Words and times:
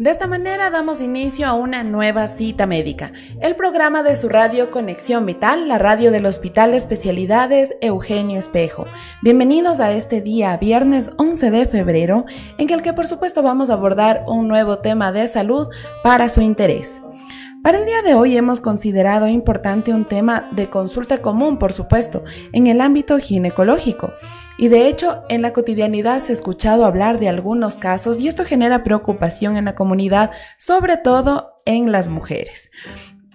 De 0.00 0.08
esta 0.08 0.26
manera 0.26 0.70
damos 0.70 1.02
inicio 1.02 1.46
a 1.46 1.52
una 1.52 1.84
nueva 1.84 2.26
cita 2.26 2.64
médica, 2.64 3.12
el 3.42 3.54
programa 3.54 4.02
de 4.02 4.16
su 4.16 4.30
radio 4.30 4.70
Conexión 4.70 5.26
Vital, 5.26 5.68
la 5.68 5.76
radio 5.76 6.10
del 6.10 6.24
Hospital 6.24 6.70
de 6.70 6.78
Especialidades 6.78 7.76
Eugenio 7.82 8.38
Espejo. 8.38 8.86
Bienvenidos 9.20 9.78
a 9.78 9.92
este 9.92 10.22
día, 10.22 10.56
viernes 10.56 11.10
11 11.18 11.50
de 11.50 11.66
febrero, 11.66 12.24
en 12.56 12.70
el 12.70 12.80
que 12.80 12.94
por 12.94 13.08
supuesto 13.08 13.42
vamos 13.42 13.68
a 13.68 13.74
abordar 13.74 14.24
un 14.26 14.48
nuevo 14.48 14.78
tema 14.78 15.12
de 15.12 15.28
salud 15.28 15.68
para 16.02 16.30
su 16.30 16.40
interés. 16.40 17.02
Para 17.62 17.76
el 17.76 17.84
día 17.84 18.00
de 18.00 18.14
hoy 18.14 18.38
hemos 18.38 18.62
considerado 18.62 19.28
importante 19.28 19.92
un 19.92 20.06
tema 20.06 20.48
de 20.52 20.70
consulta 20.70 21.20
común, 21.20 21.58
por 21.58 21.74
supuesto, 21.74 22.24
en 22.52 22.66
el 22.66 22.80
ámbito 22.80 23.18
ginecológico. 23.18 24.14
Y 24.56 24.68
de 24.68 24.88
hecho, 24.88 25.24
en 25.28 25.42
la 25.42 25.52
cotidianidad 25.52 26.22
se 26.22 26.32
ha 26.32 26.34
escuchado 26.34 26.86
hablar 26.86 27.20
de 27.20 27.28
algunos 27.28 27.76
casos 27.76 28.18
y 28.18 28.28
esto 28.28 28.46
genera 28.46 28.82
preocupación 28.82 29.58
en 29.58 29.66
la 29.66 29.74
comunidad, 29.74 30.30
sobre 30.56 30.96
todo 30.96 31.60
en 31.66 31.92
las 31.92 32.08
mujeres. 32.08 32.70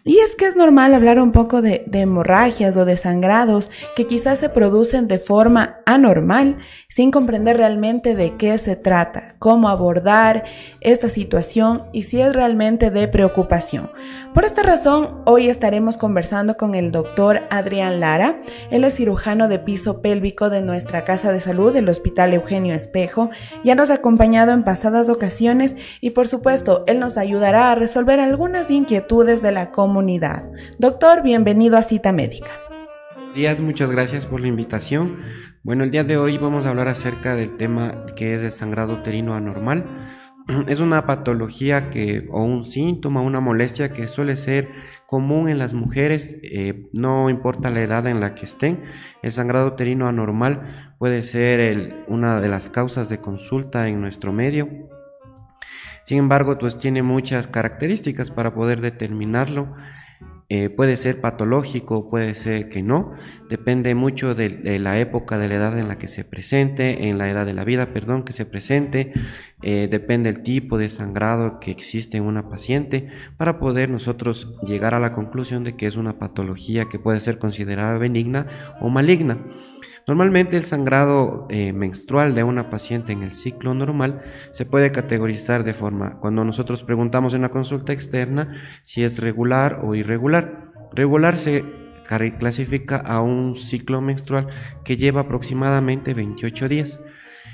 Y 0.08 0.20
es 0.20 0.36
que 0.36 0.46
es 0.46 0.56
normal 0.56 0.94
hablar 0.94 1.20
un 1.20 1.32
poco 1.32 1.64
de, 1.64 1.84
hemorragias 1.92 2.78
o 2.78 2.86
de 2.86 2.96
sangrados 2.96 3.72
que 3.96 4.06
quizás 4.06 4.38
se 4.38 4.50
producen 4.50 5.08
de 5.08 5.18
forma 5.18 5.80
anormal 5.88 6.60
sin 6.88 7.10
comprender 7.10 7.58
realmente 7.58 8.14
de 8.14 8.38
qué 8.38 8.56
se 8.60 8.76
trata, 8.76 9.36
cómo 9.40 9.68
abordar 9.68 10.44
esta 10.80 11.10
situación 11.10 11.86
y 11.92 12.04
si 12.04 12.22
es 12.22 12.36
realmente 12.36 12.92
de 12.92 13.08
preocupación. 13.08 13.90
Por 14.36 14.46
esta 14.46 14.62
razón, 14.62 15.24
hoy 15.26 15.48
estaremos 15.48 15.98
conversando 15.98 16.56
con 16.56 16.76
el 16.76 16.92
doctor 16.92 17.42
Adrián 17.50 18.00
Lara. 18.00 18.40
Él 18.70 18.84
es 18.84 18.94
cirujano 18.94 19.48
de 19.48 19.58
piso 19.58 20.04
pélvico 20.04 20.52
de 20.52 20.62
nuestra 20.62 21.04
Casa 21.04 21.34
de 21.34 21.42
Salud 21.42 21.74
del 21.74 21.90
Hospital 21.90 22.32
Eugenio 22.36 22.76
Espejo. 22.76 23.32
Ya 23.64 23.74
nos 23.74 23.90
ha 23.90 23.96
acompañado 23.96 24.52
en 24.52 24.64
pasadas 24.64 25.10
ocasiones 25.10 25.76
y 26.00 26.12
por 26.12 26.28
supuesto, 26.28 26.84
él 26.86 27.00
nos 27.00 27.18
ayudará 27.18 27.72
a 27.72 27.76
resolver 27.76 28.20
algunas 28.20 28.70
inquietudes 28.70 29.42
de 29.42 29.52
la 29.52 29.72
comunidad 29.72 29.95
Doctor, 30.78 31.24
bienvenido 31.24 31.78
a 31.78 31.82
Cita 31.82 32.12
Médica. 32.12 32.52
Días, 33.34 33.62
muchas 33.62 33.92
gracias 33.92 34.26
por 34.26 34.42
la 34.42 34.50
invitación. 34.50 35.20
Bueno, 35.64 35.86
el 35.86 35.92
día 35.92 36.04
de 36.04 36.18
hoy 36.18 36.38
vamos 36.38 36.66
a 36.66 36.70
hablar 36.70 36.90
acerca 36.90 37.34
del 37.34 37.56
tema 37.56 38.06
que 38.18 38.36
es 38.36 38.44
el 38.44 38.52
sangrado 38.52 38.96
uterino 38.96 39.36
anormal. 39.36 39.86
Es 40.68 40.82
una 40.82 41.06
patología 41.06 41.90
que, 41.90 42.28
o 42.30 42.44
un 42.44 42.66
síntoma, 42.66 43.22
una 43.22 43.40
molestia 43.40 43.94
que 43.94 44.10
suele 44.10 44.36
ser 44.36 44.70
común 45.08 45.48
en 45.48 45.60
las 45.60 45.74
mujeres, 45.74 46.36
eh, 46.44 46.84
no 46.92 47.30
importa 47.30 47.70
la 47.70 47.82
edad 47.82 48.06
en 48.06 48.20
la 48.20 48.36
que 48.36 48.46
estén. 48.46 48.84
El 49.24 49.32
sangrado 49.32 49.68
uterino 49.68 50.10
anormal 50.10 50.94
puede 51.00 51.24
ser 51.24 52.04
una 52.10 52.42
de 52.42 52.50
las 52.50 52.70
causas 52.70 53.08
de 53.08 53.22
consulta 53.22 53.88
en 53.88 54.02
nuestro 54.02 54.34
medio. 54.34 54.68
Sin 56.06 56.20
embargo, 56.20 56.58
pues 56.58 56.78
tiene 56.78 57.04
muchas 57.04 57.48
características 57.48 58.32
para 58.32 58.54
poder 58.54 58.80
determinarlo. 58.80 59.76
Eh, 60.48 60.70
puede 60.70 60.96
ser 60.96 61.22
patológico, 61.22 62.08
puede 62.08 62.36
ser 62.36 62.70
que 62.70 62.84
no, 62.84 63.14
depende 63.50 63.96
mucho 63.96 64.36
de, 64.36 64.78
la 64.78 65.00
época, 65.00 65.40
de 65.40 65.48
la 65.48 65.56
edad 65.56 65.80
en 65.80 65.88
la 65.88 65.98
que 65.98 66.08
se 66.08 66.24
presente, 66.24 67.10
en 67.10 67.18
la 67.18 67.28
edad 67.32 67.48
de 67.48 67.56
la 67.56 67.64
vida, 67.64 67.92
perdón, 67.92 68.22
que 68.24 68.32
se 68.32 68.46
presente, 68.46 69.12
eh, 69.64 69.88
depende 69.90 70.30
el 70.30 70.44
tipo 70.44 70.78
de 70.78 70.90
sangrado 70.90 71.60
que 71.60 71.72
existe 71.72 72.18
en 72.18 72.26
una 72.26 72.48
paciente, 72.48 73.08
para 73.38 73.58
poder 73.58 73.90
nosotros 73.90 74.56
llegar 74.62 74.94
a 74.94 75.00
la 75.00 75.14
conclusión 75.14 75.64
de 75.64 75.76
que 75.76 75.88
es 75.88 75.96
una 75.96 76.20
patología 76.20 76.86
que 76.86 77.00
puede 77.00 77.22
ser 77.22 77.40
considerada 77.40 77.98
benigna 77.98 78.46
o 78.82 78.90
maligna. 78.90 79.40
Normalmente 80.08 80.56
el 80.56 80.64
sangrado 80.64 81.48
eh, 81.50 81.74
menstrual 81.74 82.36
de 82.36 82.44
una 82.44 82.70
paciente 82.70 83.12
en 83.12 83.24
el 83.24 83.32
ciclo 83.32 83.74
normal 83.74 84.22
se 84.52 84.66
puede 84.66 84.92
categorizar 84.92 85.64
de 85.64 85.74
forma, 85.74 86.20
cuando 86.20 86.46
nosotros 86.46 86.84
preguntamos 86.84 87.34
en 87.34 87.42
la 87.42 87.50
consulta 87.50 87.92
externa 87.92 88.52
si 88.84 89.04
es 89.04 89.20
regular 89.20 89.82
o 89.84 89.96
irregular. 89.96 90.72
Regular 90.94 91.36
se 91.36 91.66
clasifica 92.38 92.98
a 92.98 93.22
un 93.22 93.56
ciclo 93.56 94.00
menstrual 94.00 94.48
que 94.84 94.96
lleva 94.96 95.22
aproximadamente 95.22 96.14
28 96.14 96.70
días. 96.70 97.02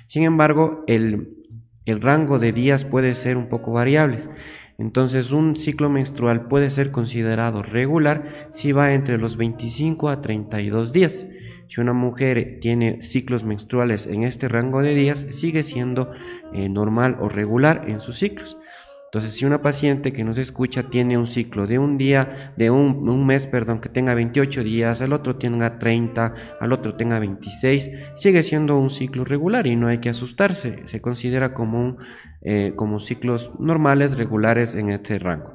Sin 0.06 0.24
embargo, 0.24 0.84
el, 0.88 1.38
el 1.86 2.02
rango 2.02 2.38
de 2.38 2.52
días 2.52 2.84
puede 2.84 3.16
ser 3.16 3.38
un 3.38 3.48
poco 3.48 3.72
variables. 3.72 4.30
Entonces 4.78 5.32
un 5.32 5.56
ciclo 5.56 5.90
menstrual 5.90 6.48
puede 6.48 6.70
ser 6.70 6.92
considerado 6.92 7.62
regular 7.62 8.48
si 8.50 8.72
va 8.72 8.94
entre 8.94 9.18
los 9.18 9.38
25 9.38 10.10
a 10.10 10.22
32 10.22 10.92
días. 10.92 11.28
Si 11.72 11.80
una 11.80 11.94
mujer 11.94 12.58
tiene 12.60 13.02
ciclos 13.02 13.46
menstruales 13.46 14.06
en 14.06 14.24
este 14.24 14.50
rango 14.50 14.82
de 14.82 14.94
días, 14.94 15.26
sigue 15.30 15.64
siendo 15.64 16.12
eh, 16.52 16.68
normal 16.68 17.16
o 17.22 17.30
regular 17.30 17.84
en 17.88 18.02
sus 18.02 18.18
ciclos. 18.18 18.58
Entonces, 19.06 19.36
si 19.36 19.46
una 19.46 19.62
paciente 19.62 20.12
que 20.12 20.26
nos 20.26 20.38
escucha 20.38 20.90
tiene 20.90 21.18
un 21.18 21.28
ciclo 21.28 21.68
de 21.68 21.80
un 21.80 21.98
día, 21.98 22.54
de 22.58 22.72
un, 22.72 23.26
mes, 23.26 23.48
perdón, 23.48 23.80
que 23.80 23.88
tenga 23.88 24.14
28 24.16 24.66
días, 24.66 25.02
al 25.02 25.14
otro 25.14 25.38
tenga 25.38 25.80
30, 25.80 26.34
al 26.60 26.74
otro 26.74 26.96
tenga 26.96 27.20
26, 27.20 27.90
sigue 28.16 28.44
siendo 28.44 28.78
un 28.78 28.90
ciclo 28.90 29.24
regular 29.24 29.66
y 29.66 29.78
no 29.78 29.88
hay 29.88 30.00
que 30.00 30.10
asustarse. 30.10 30.82
Se 30.84 31.00
considera 31.00 31.54
como, 31.54 31.96
eh, 32.42 32.74
como 32.76 33.00
ciclos 33.00 33.54
normales, 33.62 34.18
regulares 34.18 34.76
en 34.76 34.90
este 34.90 35.20
rango. 35.20 35.54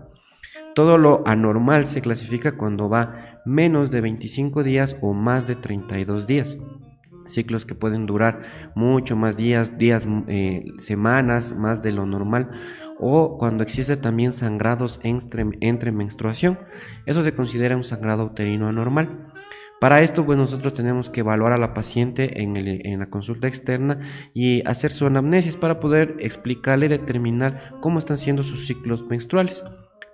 Todo 0.74 0.96
lo 0.96 1.22
anormal 1.26 1.84
se 1.84 2.00
clasifica 2.00 2.52
cuando 2.52 2.88
va 2.88 3.35
menos 3.46 3.90
de 3.90 4.00
25 4.02 4.62
días 4.62 4.96
o 5.00 5.14
más 5.14 5.46
de 5.46 5.54
32 5.54 6.26
días. 6.26 6.58
Ciclos 7.26 7.66
que 7.66 7.74
pueden 7.74 8.06
durar 8.06 8.42
mucho 8.74 9.16
más 9.16 9.36
días, 9.36 9.78
días, 9.78 10.08
eh, 10.28 10.64
semanas, 10.78 11.54
más 11.56 11.82
de 11.82 11.92
lo 11.92 12.06
normal, 12.06 12.50
o 13.00 13.36
cuando 13.38 13.62
existe 13.62 13.96
también 13.96 14.32
sangrados 14.32 15.00
entre, 15.02 15.44
entre 15.60 15.92
menstruación. 15.92 16.58
Eso 17.04 17.22
se 17.22 17.34
considera 17.34 17.76
un 17.76 17.84
sangrado 17.84 18.24
uterino 18.24 18.68
anormal. 18.68 19.32
Para 19.80 20.00
esto, 20.00 20.24
pues 20.24 20.38
nosotros 20.38 20.72
tenemos 20.72 21.10
que 21.10 21.20
evaluar 21.20 21.52
a 21.52 21.58
la 21.58 21.74
paciente 21.74 22.42
en, 22.42 22.56
en, 22.56 22.98
la 22.98 23.10
consulta 23.10 23.46
externa 23.46 24.00
y 24.32 24.66
hacer 24.66 24.90
su 24.90 25.06
anamnesis 25.06 25.56
para 25.56 25.80
poder 25.80 26.16
explicarle 26.18 26.86
y 26.86 26.90
determinar 26.90 27.74
cómo 27.82 27.98
están 27.98 28.16
siendo 28.16 28.42
sus 28.42 28.66
ciclos 28.66 29.04
menstruales. 29.06 29.64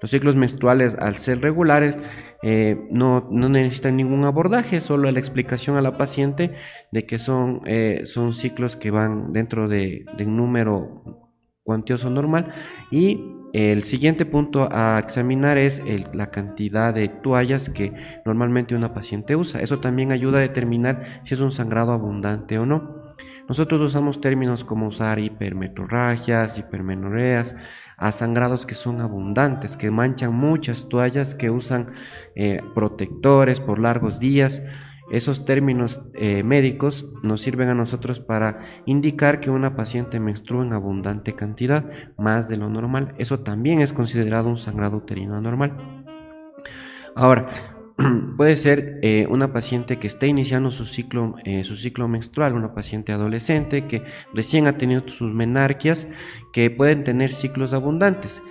Los 0.02 0.10
ciclos 0.10 0.34
menstruales, 0.34 0.96
al 0.96 1.14
ser 1.14 1.40
regulares, 1.40 1.96
eh, 2.42 2.88
no, 2.90 3.28
necesitan 3.30 3.96
ningún 3.96 4.24
abordaje, 4.24 4.80
solo 4.80 5.08
la 5.10 5.18
explicación 5.20 5.76
a 5.76 5.80
la 5.80 5.96
paciente 5.96 6.54
de 6.90 7.06
que 7.06 7.20
son, 7.20 7.60
eh, 7.66 8.02
son 8.04 8.34
ciclos 8.34 8.74
que 8.74 8.90
van 8.90 9.32
dentro 9.32 9.68
de, 9.68 10.04
un 10.18 10.36
número 10.36 11.30
cuantioso 11.62 12.10
normal. 12.10 12.52
Y 12.90 13.24
el 13.52 13.84
siguiente 13.84 14.26
punto 14.26 14.68
a 14.72 14.98
examinar 14.98 15.56
es 15.56 15.80
la 16.12 16.32
cantidad 16.32 16.92
de 16.92 17.08
toallas 17.08 17.68
que 17.68 17.92
normalmente 18.24 18.74
una 18.74 18.92
paciente 18.94 19.36
usa. 19.36 19.60
Eso 19.60 19.78
también 19.78 20.10
ayuda 20.10 20.38
a 20.38 20.42
determinar 20.42 21.02
si 21.22 21.34
es 21.34 21.40
un 21.40 21.52
sangrado 21.52 21.92
abundante 21.92 22.58
o 22.58 22.66
no. 22.66 23.12
Nosotros 23.48 23.80
usamos 23.80 24.20
términos 24.20 24.64
como 24.64 24.86
usar 24.86 25.18
hipermetrorragias, 25.18 26.58
hipermenoreas, 26.58 27.54
a 28.02 28.10
sangrados 28.10 28.66
que 28.66 28.74
son 28.74 29.00
abundantes, 29.00 29.76
que 29.76 29.92
manchan 29.92 30.34
muchas 30.34 30.88
toallas, 30.88 31.36
que 31.36 31.50
usan 31.50 31.86
eh, 32.34 32.60
protectores 32.74 33.60
por 33.60 33.78
largos 33.78 34.18
días. 34.18 34.60
Esos 35.12 35.44
términos 35.44 36.00
eh, 36.14 36.42
médicos 36.42 37.06
nos 37.22 37.42
sirven 37.42 37.68
a 37.68 37.74
nosotros 37.74 38.18
para 38.18 38.58
indicar 38.86 39.38
que 39.38 39.50
una 39.50 39.76
paciente 39.76 40.18
menstrua 40.18 40.64
en 40.64 40.72
abundante 40.72 41.34
cantidad, 41.34 41.88
más 42.18 42.48
de 42.48 42.56
lo 42.56 42.68
normal. 42.68 43.14
Eso 43.18 43.40
también 43.40 43.80
es 43.80 43.92
considerado 43.92 44.48
un 44.48 44.58
sangrado 44.58 44.96
uterino 44.96 45.36
anormal. 45.36 46.04
Ahora, 47.14 47.46
puede 48.36 48.56
ser 48.56 48.98
eh, 49.02 49.26
una 49.28 49.52
paciente 49.52 49.98
que 49.98 50.06
está 50.06 50.26
iniciando 50.26 50.70
su 50.70 50.86
ciclo, 50.86 51.36
eh, 51.44 51.64
su 51.64 51.76
ciclo 51.76 52.08
menstrual, 52.08 52.54
una 52.54 52.74
paciente 52.74 53.12
adolescente 53.12 53.86
que 53.86 54.02
recién 54.32 54.66
ha 54.66 54.78
tenido 54.78 55.08
sus 55.08 55.32
menarquias, 55.32 56.08
que 56.52 56.70
pueden 56.70 57.04
tener 57.04 57.30
ciclos 57.30 57.72
abundantes. 57.72 58.42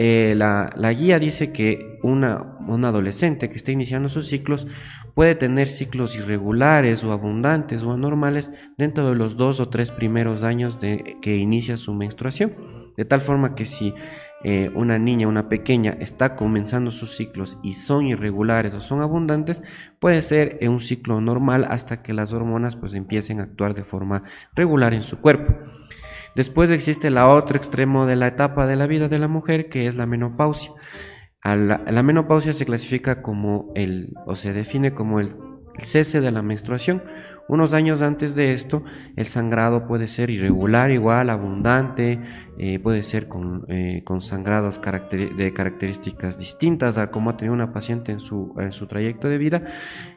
eh, 0.00 0.34
la, 0.36 0.92
guía 0.92 1.18
dice 1.18 1.52
que 1.52 1.98
una, 2.02 2.56
adolescente 2.84 3.48
que 3.48 3.56
está 3.56 3.72
iniciando 3.72 4.08
sus 4.08 4.28
ciclos 4.28 4.66
puede 5.14 5.34
tener 5.34 5.66
ciclos 5.66 6.14
irregulares 6.16 7.02
o 7.02 7.12
abundantes 7.12 7.82
o 7.82 7.92
anormales 7.92 8.52
dentro 8.76 9.08
de 9.08 9.16
los 9.16 9.36
dos 9.36 9.58
o 9.58 9.68
tres 9.68 9.90
primeros 9.90 10.44
años 10.44 10.78
de 10.78 11.16
que 11.20 11.36
inicia 11.36 11.76
su 11.76 11.94
menstruación. 11.94 12.78
De 12.96 13.04
tal 13.04 13.20
forma 13.20 13.54
que 13.54 13.64
si 13.64 13.94
eh, 14.44 14.70
una 14.74 14.98
niña, 14.98 15.26
una 15.26 15.48
pequeña, 15.48 15.96
está 15.98 16.36
comenzando 16.36 16.90
sus 16.90 17.16
ciclos 17.16 17.58
y 17.62 17.74
son 17.74 18.06
irregulares 18.06 18.74
o 18.74 18.80
son 18.80 19.00
abundantes, 19.00 19.62
puede 19.98 20.22
ser 20.22 20.58
un 20.62 20.80
ciclo 20.80 21.20
normal 21.20 21.66
hasta 21.68 22.02
que 22.02 22.12
las 22.12 22.32
hormonas 22.32 22.76
pues 22.76 22.94
empiecen 22.94 23.40
a 23.40 23.44
actuar 23.44 23.74
de 23.74 23.84
forma 23.84 24.22
regular 24.54 24.94
en 24.94 25.02
su 25.02 25.20
cuerpo. 25.20 25.54
Después 26.36 26.70
existe 26.70 27.10
la 27.10 27.28
otro 27.28 27.56
extremo 27.56 28.06
de 28.06 28.14
la 28.14 28.28
etapa 28.28 28.68
de 28.68 28.76
la 28.76 28.86
vida 28.86 29.08
de 29.08 29.18
la 29.18 29.26
mujer, 29.26 29.68
que 29.68 29.88
es 29.88 29.96
la 29.96 30.06
menopausia. 30.06 30.72
la, 31.42 32.02
menopausia 32.04 32.52
se 32.52 32.64
clasifica 32.64 33.22
como 33.22 33.72
el, 33.74 34.12
o 34.24 34.36
se 34.36 34.52
define 34.52 34.94
como 34.94 35.18
el 35.18 35.34
cese 35.78 36.20
de 36.20 36.30
la 36.30 36.42
menstruación. 36.42 37.02
Unos 37.48 37.72
años 37.72 38.02
antes 38.02 38.34
de 38.34 38.52
esto, 38.52 38.84
el 39.16 39.24
sangrado 39.24 39.86
puede 39.86 40.06
ser 40.06 40.28
irregular, 40.28 40.90
igual, 40.90 41.30
abundante, 41.30 42.20
eh, 42.58 42.78
puede 42.78 43.02
ser 43.02 43.26
con, 43.26 43.64
eh, 43.68 44.04
sangrados 44.20 44.78
de 44.78 45.52
características 45.54 46.38
distintas 46.38 46.98
a 46.98 47.10
como 47.10 47.30
ha 47.30 47.38
tenido 47.38 47.54
una 47.54 47.72
paciente 47.72 48.12
en 48.12 48.20
su, 48.20 48.54
trayecto 48.86 49.30
de 49.30 49.38
vida. 49.38 49.64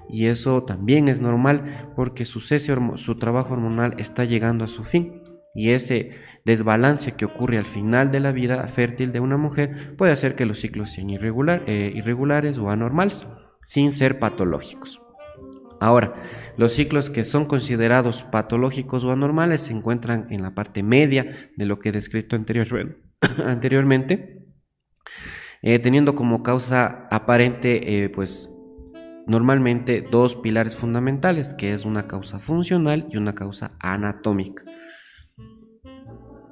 Y 0.10 0.26
eso 0.26 0.64
también 0.64 1.08
es 1.08 1.22
normal 1.22 1.94
porque 1.96 2.26
su, 2.26 2.42
cese, 2.42 2.76
su 2.96 3.16
trabajo 3.18 3.54
hormonal 3.54 3.96
está 3.98 4.26
llegando 4.26 4.66
a 4.66 4.68
su 4.68 4.84
fin. 4.84 5.22
Y 5.54 5.72
ese 5.72 6.12
desbalance 6.46 7.14
que 7.14 7.26
ocurre 7.26 7.58
al 7.58 7.66
final 7.66 8.12
de 8.12 8.20
la 8.20 8.34
vida 8.34 8.68
fértil 8.68 9.14
de 9.14 9.20
una 9.22 9.38
mujer 9.38 9.96
puede 9.98 10.12
hacer 10.12 10.36
que 10.36 10.46
los 10.46 10.60
ciclos 10.60 10.92
sean 10.92 11.10
eh, 11.10 11.94
irregulares 11.96 12.58
o 12.58 12.70
anormales, 12.70 13.26
sin 13.64 13.92
ser 13.92 14.20
patológicos. 14.20 15.01
Ahora, 15.82 16.14
los 16.58 16.74
ciclos 16.74 17.10
que 17.10 17.26
son 17.26 17.46
considerados 17.46 18.22
patológicos 18.22 19.04
o 19.04 19.12
anormales 19.12 19.62
se 19.62 19.74
encuentran 19.74 20.28
en 20.30 20.44
la 20.44 20.54
parte 20.54 20.84
media 20.84 21.50
de 21.58 21.66
lo 21.66 21.80
que 21.80 21.90
he 21.90 21.92
descrito 21.92 22.36
anteriormente, 23.44 24.46
eh, 25.64 25.80
teniendo 25.80 26.14
como 26.14 26.44
causa 26.44 27.08
aparente, 27.10 28.04
eh, 28.04 28.10
pues, 28.10 28.52
normalmente 29.26 30.06
dos 30.10 30.36
pilares 30.36 30.76
fundamentales, 30.76 31.56
que 31.56 31.74
es 31.74 31.84
una 31.84 32.08
causa 32.08 32.38
funcional 32.38 33.08
y 33.10 33.18
una 33.18 33.34
causa 33.34 33.72
anatómica. 33.80 34.64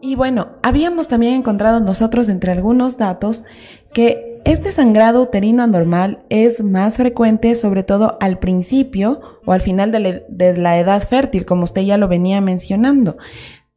Y 0.01 0.15
bueno, 0.15 0.57
habíamos 0.63 1.07
también 1.07 1.35
encontrado 1.35 1.81
nosotros 1.81 2.29
entre 2.29 2.51
algunos 2.51 2.97
datos 2.97 3.43
que 3.93 4.28
este 4.51 4.71
sangrado 4.71 5.21
uterino 5.21 5.61
anormal 5.61 6.23
es 6.29 6.63
más 6.63 6.97
frecuente 6.97 7.55
sobre 7.55 7.83
todo 7.83 8.17
al 8.19 8.39
principio 8.39 9.21
o 9.45 9.53
al 9.53 9.61
final 9.61 9.91
de 9.91 10.55
la, 10.57 10.79
edad 10.79 11.07
fértil, 11.07 11.45
como 11.45 11.63
usted 11.63 11.81
ya 11.83 11.97
lo 11.97 12.07
venía 12.07 12.41
mencionando. 12.41 13.17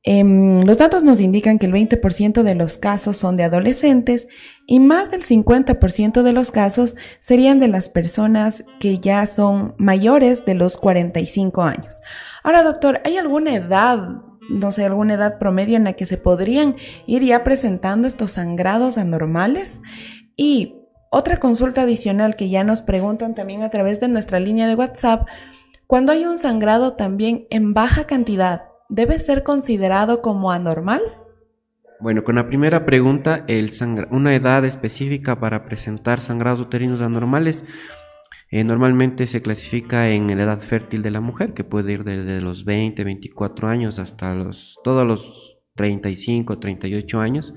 Em, 0.03 0.63
los 0.65 0.79
datos 0.79 1.05
nos 1.05 1.21
indican 1.21 1.59
que 1.59 1.67
el 1.67 1.73
20% 1.73 2.43
de 2.43 2.55
los 2.55 2.79
casos 2.79 3.17
son 3.19 3.37
de 3.37 3.45
adolescentes 3.45 4.27
y 4.67 4.81
más 4.81 5.11
del 5.11 5.23
50% 5.23 6.23
de 6.23 6.33
los 6.33 6.51
casos 6.51 6.97
serían 7.21 7.61
de 7.61 7.69
las 7.69 7.89
personas 7.89 8.65
que 8.81 8.99
ya 8.99 9.27
son 9.27 9.75
mayores 9.79 10.45
de 10.45 10.55
los 10.55 10.77
45 10.77 11.63
años. 11.63 12.01
Ahora, 12.43 12.63
doctor, 12.63 13.01
¿hay 13.05 13.17
alguna 13.17 13.55
edad 13.55 14.23
no 14.49 14.73
sé, 14.73 14.85
alguna 14.85 15.15
edad 15.15 15.39
promedio 15.39 15.77
en 15.77 15.85
la 15.85 15.93
que 15.95 16.05
se 16.05 16.19
podrían 16.19 16.77
ir 17.07 17.23
ya 17.23 17.45
presentando 17.45 18.09
estos 18.09 18.33
sangrados 18.33 18.99
anormales. 18.99 19.81
Y 20.37 20.77
otra 21.11 21.39
consulta 21.39 21.83
adicional 21.83 22.37
que 22.37 22.49
ya 22.49 22.65
nos 22.65 22.83
preguntan 22.83 23.35
también 23.35 23.63
a 23.63 23.71
través 23.71 24.01
de 24.01 24.09
nuestra 24.09 24.41
línea 24.41 24.67
de 24.67 24.75
WhatsApp, 24.75 25.27
cuando 25.87 26.13
hay 26.13 26.25
un 26.25 26.39
sangrado 26.39 26.95
también 26.95 27.47
en 27.51 27.75
baja 27.75 28.07
cantidad, 28.07 28.63
¿debe 28.89 29.19
ser 29.19 29.43
considerado 29.43 30.23
como 30.23 30.51
anormal? 30.51 31.03
Bueno, 32.01 32.25
con 32.25 32.35
la 32.35 32.49
primera 32.49 32.85
pregunta, 32.85 33.47
una 34.11 34.35
edad 34.35 34.65
específica 34.65 35.39
para 35.39 35.65
presentar 35.67 36.21
sangrados 36.21 36.61
uterinos 36.61 37.01
anormales 37.01 37.65
eh, 38.55 38.65
normalmente 38.65 39.27
se 39.27 39.41
clasifica 39.41 40.11
en 40.11 40.27
la 40.37 40.43
edad 40.43 40.59
fértil 40.59 41.01
de 41.01 41.11
la 41.11 41.23
mujer, 41.23 41.55
que 41.55 41.65
puede 41.65 41.95
ir 41.95 42.05
desde 42.05 42.43
los 42.43 42.67
20, 42.67 43.03
24 43.03 43.67
años 43.67 43.99
hasta 43.99 44.35
los, 44.35 44.79
todos 44.85 45.07
los 45.07 45.59
35, 45.75 46.59
38 46.59 47.21
años. 47.21 47.55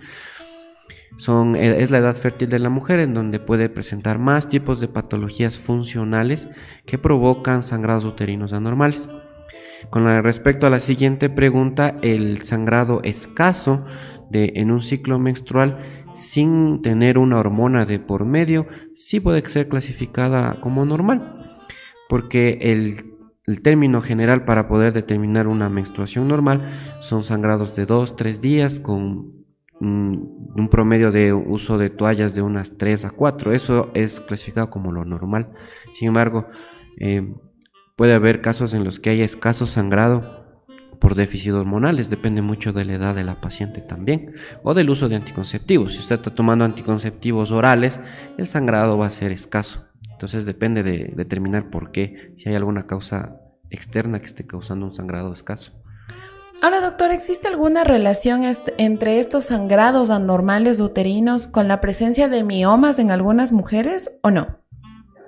Eh, 1.17 1.77
es 1.79 1.91
la 1.91 1.99
edad 1.99 2.15
fértil 2.15 2.49
de 2.49 2.59
la 2.59 2.69
mujer 2.69 2.99
en 2.99 3.13
donde 3.13 3.39
puede 3.39 3.69
presentar 3.69 4.19
más 4.19 4.49
tipos 4.49 4.79
de 4.79 4.87
patologías 4.87 5.57
funcionales 5.57 6.49
que 6.85 6.97
provocan 6.97 7.63
sangrados 7.63 8.05
uterinos 8.05 8.53
anormales. 8.53 9.09
Con 9.89 10.05
respecto 10.23 10.65
a 10.65 10.69
la 10.71 10.79
siguiente 10.79 11.29
pregunta, 11.29 11.97
el 12.01 12.41
sangrado 12.41 13.01
escaso 13.03 13.85
en 14.31 14.71
un 14.71 14.81
ciclo 14.81 15.19
menstrual 15.19 15.79
sin 16.11 16.81
tener 16.81 17.17
una 17.17 17.37
hormona 17.37 17.85
de 17.85 17.99
por 17.99 18.25
medio 18.25 18.67
sí 18.93 19.19
puede 19.19 19.47
ser 19.47 19.69
clasificada 19.69 20.59
como 20.59 20.85
normal, 20.85 21.61
porque 22.09 22.57
el, 22.61 23.13
término 23.61 24.01
general 24.01 24.43
para 24.43 24.67
poder 24.67 24.91
determinar 24.91 25.47
una 25.47 25.69
menstruación 25.69 26.27
normal 26.27 26.67
son 26.99 27.23
sangrados 27.23 27.75
de 27.75 27.85
2-3 27.85 28.39
días 28.39 28.79
con 28.79 29.44
un 29.85 30.69
promedio 30.69 31.11
de 31.11 31.33
uso 31.33 31.77
de 31.77 31.89
toallas 31.89 32.35
de 32.35 32.41
unas 32.41 32.77
3 32.77 33.05
a 33.05 33.09
4. 33.11 33.53
Eso 33.53 33.91
es 33.93 34.19
clasificado 34.19 34.69
como 34.69 34.91
lo 34.91 35.05
normal. 35.05 35.49
Sin 35.93 36.07
embargo, 36.09 36.47
eh, 36.99 37.33
puede 37.95 38.13
haber 38.13 38.41
casos 38.41 38.73
en 38.73 38.83
los 38.83 38.99
que 38.99 39.09
haya 39.09 39.25
escaso 39.25 39.65
sangrado 39.65 40.45
por 40.99 41.15
déficit 41.15 41.51
hormonales, 41.51 42.09
depende 42.09 42.41
mucho 42.41 42.73
de 42.73 42.85
la 42.85 42.93
edad 42.93 43.15
de 43.15 43.23
la 43.23 43.39
paciente 43.41 43.81
también, 43.81 44.33
o 44.63 44.73
del 44.73 44.89
uso 44.89 45.09
de 45.09 45.15
anticonceptivos. 45.15 45.93
Si 45.93 45.99
usted 45.99 46.15
está 46.15 46.33
tomando 46.33 46.65
anticonceptivos 46.65 47.51
orales, 47.51 47.99
el 48.37 48.47
sangrado 48.47 48.97
va 48.97 49.07
a 49.07 49.11
ser 49.11 49.31
escaso. 49.31 49.85
Entonces 50.11 50.45
depende 50.45 50.83
de 50.83 51.13
determinar 51.15 51.69
por 51.69 51.91
qué, 51.91 52.33
si 52.37 52.49
hay 52.49 52.55
alguna 52.55 52.87
causa 52.87 53.41
externa 53.69 54.19
que 54.19 54.27
esté 54.27 54.47
causando 54.47 54.85
un 54.85 54.93
sangrado 54.93 55.33
escaso. 55.33 55.73
Ahora, 56.61 56.81
doctor, 56.81 57.11
¿existe 57.11 57.47
alguna 57.47 57.83
relación 57.83 58.41
entre 58.77 59.19
estos 59.19 59.45
sangrados 59.45 60.09
anormales 60.09 60.79
uterinos 60.79 61.47
con 61.47 61.67
la 61.67 61.79
presencia 61.79 62.27
de 62.27 62.43
miomas 62.43 62.97
en 62.97 63.11
algunas 63.11 63.51
mujeres 63.51 64.11
o 64.21 64.31
no? 64.31 64.65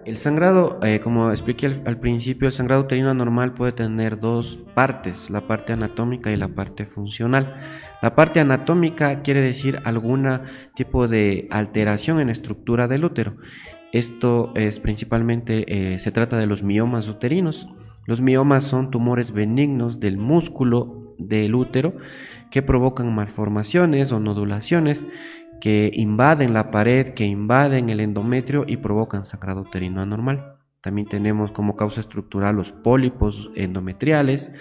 El 0.08 0.16
sangrado, 0.16 0.80
eh, 0.84 1.02
como 1.02 1.32
expliqué 1.32 1.66
al, 1.66 2.00
principio, 2.00 2.48
el 2.48 2.54
sangrado 2.54 2.84
uterino 2.84 3.10
anormal 3.10 3.54
puede 3.54 3.74
tener 3.74 4.18
dos 4.18 4.58
partes, 4.74 5.30
la 5.30 5.48
parte 5.48 5.74
anatómica 5.74 6.32
y 6.32 6.38
la 6.38 6.48
parte 6.48 6.86
funcional. 6.86 7.56
La 8.02 8.16
parte 8.16 8.40
anatómica 8.40 9.22
quiere 9.22 9.42
decir 9.42 9.82
algún 9.84 10.26
tipo 10.76 11.10
de 11.10 11.50
alteración 11.52 12.22
en 12.22 12.30
estructura 12.30 12.88
del 12.88 13.04
útero. 13.04 13.36
Esto 13.92 14.54
es 14.56 14.80
principalmente, 14.80 15.66
eh, 15.68 16.00
se 16.00 16.14
trata 16.14 16.38
de 16.38 16.48
los 16.48 16.64
miomas 16.64 17.10
uterinos. 17.10 17.68
Los 18.06 18.22
miomas 18.22 18.64
son 18.64 18.92
tumores 18.92 19.34
benignos 19.34 20.00
del 20.00 20.18
músculo 20.18 20.97
del 21.18 21.56
útero 21.56 21.96
que 22.52 22.62
provocan 22.62 23.14
malformaciones 23.14 24.12
o 24.12 24.20
nodulaciones 24.20 25.06
que 25.60 25.92
invaden 25.94 26.54
la 26.54 26.72
pared, 26.72 27.10
que 27.10 27.26
invaden 27.26 27.90
el 27.90 28.00
endometrio 28.00 28.66
y 28.68 28.78
provocan 28.78 29.26
sangrado 29.26 29.62
uterino 29.62 30.02
anormal. 30.02 30.58
También 30.82 31.08
tenemos 31.08 31.52
como 31.52 31.76
causa 31.76 32.00
estructural 32.00 32.56
los 32.56 32.72
pólipos 32.72 33.50
endometriales, 33.56 34.52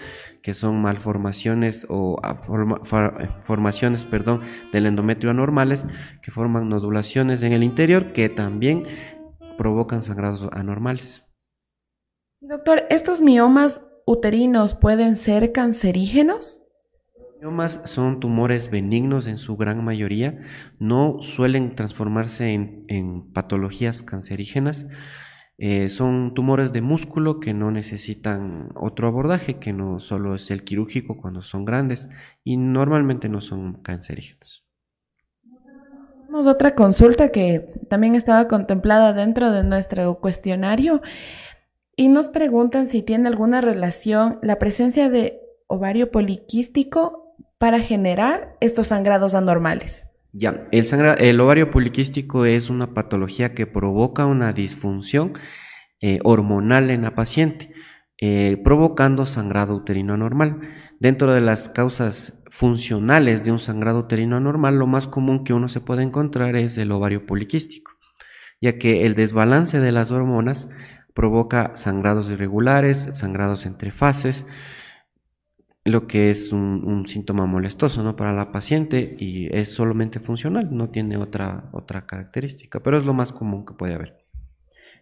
que 0.43 0.55
son 0.55 0.81
malformaciones 0.81 1.87
o 1.89 2.21
formaciones 3.41 4.05
perdón, 4.07 4.41
del 4.73 4.87
endometrio 4.87 5.31
anormales 5.31 5.85
que 6.23 6.31
forman 6.31 6.69
nodulaciones 6.69 7.43
en 7.43 7.53
el 7.53 7.63
interior 7.63 8.13
que 8.13 8.29
también 8.29 8.87
provocan 9.57 10.03
sangrados 10.03 10.49
anormales. 10.53 11.25
Doctor, 12.41 12.85
¿estos 12.91 13.21
miomas 13.21 13.86
uterinos 14.07 14.75
pueden 14.75 15.17
ser 15.17 15.53
cancerígenos? 15.53 16.63
miomas 17.41 17.81
son 17.85 18.19
tumores 18.21 18.71
benignos 18.71 19.27
en 19.27 19.39
su 19.39 19.57
gran 19.57 19.85
mayoría, 19.85 20.39
no 20.79 21.19
suelen 21.21 21.75
transformarse 21.75 22.53
en, 22.53 23.33
patologías 23.33 24.03
cancerígenas. 24.03 24.87
Eh, 25.59 25.89
son 25.89 26.35
tumores 26.35 26.73
de 26.73 26.83
músculo 26.83 27.41
que 27.41 27.55
no 27.55 27.71
necesitan 27.71 28.69
otro 28.75 29.09
abordaje, 29.09 29.59
que 29.59 29.73
no 29.73 30.01
solo 30.01 30.35
es 30.35 30.51
el 30.51 30.65
quirúrgico 30.65 31.17
cuando 31.17 31.41
son 31.43 31.65
grandes 31.65 32.11
y 32.45 32.59
normalmente 32.59 33.29
no 33.29 33.41
son 33.41 33.81
cancerígenos. 33.83 34.67
Tenemos 36.21 36.47
otra 36.47 36.75
consulta 36.75 37.31
que 37.31 37.73
también 37.89 38.15
estaba 38.17 38.49
contemplada 38.49 39.13
dentro 39.15 39.51
de 39.53 39.63
nuestro 39.63 40.19
cuestionario 40.21 41.01
y 41.97 42.09
nos 42.09 42.29
preguntan 42.29 42.89
si 42.89 43.03
tiene 43.03 43.29
alguna 43.29 43.63
relación 43.63 44.39
la 44.43 44.59
presencia 44.59 45.09
de 45.09 45.41
ovario 45.67 46.11
poliquístico 46.11 47.35
para 47.59 47.81
generar 47.81 48.57
estos 48.61 48.89
sangrados 48.89 49.35
anormales? 49.35 50.07
Ya, 50.33 50.69
el, 50.71 51.41
ovario 51.41 51.71
poliquístico 51.71 52.45
es 52.45 52.69
una 52.69 52.93
patología 52.93 53.55
que 53.55 53.67
provoca 53.67 54.27
una 54.27 54.53
disfunción 54.53 55.33
eh, 56.03 56.19
hormonal 56.25 56.91
en 56.91 57.03
la 57.03 57.15
paciente, 57.15 57.73
eh, 58.21 58.61
provocando 58.63 59.25
sangrado 59.25 59.75
uterino 59.75 60.13
anormal. 60.13 60.61
Dentro 61.01 61.33
de 61.33 61.41
las 61.41 61.71
causas 61.71 62.43
funcionales 62.51 63.45
de 63.45 63.53
un 63.53 63.59
sangrado 63.59 64.01
uterino 64.01 64.37
anormal, 64.37 64.79
lo 64.79 64.87
más 64.87 65.09
común 65.09 65.43
que 65.43 65.55
uno 65.55 65.69
se 65.69 65.81
puede 65.81 66.03
encontrar 66.03 66.55
es 66.57 66.77
el 66.77 66.93
ovario 66.93 67.25
poliquístico, 67.25 67.93
ya 68.61 68.77
que 68.77 69.07
el 69.07 69.15
desbalance 69.15 69.81
de 69.81 69.93
las 69.93 70.11
hormonas 70.11 70.69
provoca 71.17 71.75
sangrados 71.75 72.29
irregulares, 72.29 73.09
sangrados 73.13 73.65
entre 73.65 73.91
fases, 73.91 74.47
lo 75.83 76.07
que 76.07 76.31
es 76.31 76.53
un, 76.53 77.05
síntoma 77.07 77.47
molestoso 77.47 78.03
¿no? 78.03 78.17
para 78.17 78.35
la 78.35 78.53
paciente 78.53 79.17
y 79.19 79.49
es 79.57 79.71
solamente 79.71 80.21
funcional, 80.21 80.69
no 80.77 80.91
tiene 80.91 81.17
otra, 81.17 81.71
otra 81.73 82.07
característica, 82.07 82.81
pero 82.81 82.99
es 82.99 83.07
lo 83.07 83.15
más 83.15 83.33
común 83.33 83.65
que 83.65 83.73
puede 83.73 83.95
haber. 83.95 84.26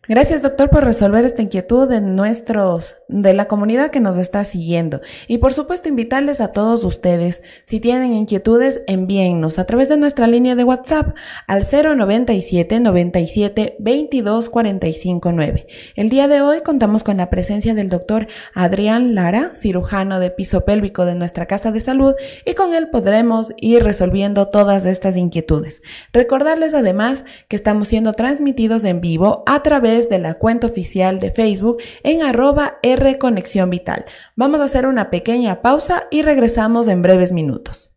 Gracias, 0.07 0.43
doctor, 0.43 0.69
por 0.69 0.85
resolver 0.85 1.25
esta 1.25 1.41
inquietud 1.41 1.89
de 1.89 2.03
nuestros, 2.03 2.99
de 3.09 3.33
la 3.33 3.47
comunidad 3.47 3.91
que 3.91 4.01
nos 4.01 4.19
está 4.19 4.45
siguiendo. 4.45 5.01
Y 5.29 5.39
por 5.39 5.55
supuesto, 5.55 5.89
invitarles 5.89 6.43
a 6.43 6.49
todos 6.49 6.85
ustedes, 6.85 7.43
si 7.63 7.81
tienen 7.81 8.13
inquietudes, 8.13 8.83
envíennos 8.87 9.59
a 9.59 9.65
través 9.65 9.89
de 9.89 9.97
nuestra 9.97 10.27
línea 10.27 10.57
de 10.57 10.65
WhatsApp 10.65 11.15
al 11.47 11.63
097 11.65 12.81
97 12.81 13.77
22 13.79 14.51
45 14.51 15.33
9. 15.33 15.67
El 15.97 16.11
día 16.11 16.29
de 16.29 16.43
hoy 16.43 16.61
contamos 16.61 17.03
con 17.03 17.17
la 17.17 17.31
presencia 17.31 17.73
del 17.73 17.89
doctor 17.89 18.27
Adrián 18.55 19.15
Lara, 19.15 19.53
cirujano 19.55 20.21
de 20.21 20.31
piso 20.31 20.67
pélvico 20.67 21.07
de 21.07 21.15
nuestra 21.15 21.47
casa 21.47 21.73
de 21.73 21.81
salud, 21.81 22.15
y 22.45 22.53
con 22.53 22.75
él 22.75 22.91
podremos 22.91 23.55
ir 23.57 23.83
resolviendo 23.83 24.49
todas 24.49 24.85
estas 24.85 25.17
inquietudes. 25.17 25.81
Recordarles 26.13 26.75
además 26.75 27.25
que 27.49 27.57
estamos 27.57 27.89
siendo 27.89 28.13
transmitidos 28.13 28.85
en 28.85 29.01
vivo 29.01 29.45
a 29.47 29.63
través 29.63 29.94
de 30.03 30.19
la 30.19 30.35
cuenta 30.35 30.67
oficial 30.67 31.21
de 31.21 31.31
Facebook 31.31 31.79
en 32.03 32.23
arroba 32.23 32.79
R 32.83 33.19
Conexión 33.19 33.71
Vital. 33.71 34.05
Vamos 34.35 34.61
a 34.61 34.65
hacer 34.65 34.87
una 34.87 35.09
pequeña 35.09 35.63
pausa 35.63 36.09
y 36.11 36.23
regresamos 36.23 36.89
en 36.89 37.03
breves 37.03 37.31
minutos. 37.31 37.93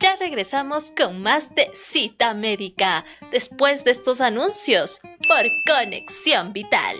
Ya 0.00 0.16
regresamos 0.18 0.90
con 0.90 1.20
más 1.22 1.54
de 1.54 1.70
cita 1.74 2.32
médica 2.32 3.04
después 3.30 3.84
de 3.84 3.90
estos 3.90 4.20
anuncios 4.20 5.00
por 5.32 5.50
Conexión 5.64 6.52
Vital. 6.52 6.96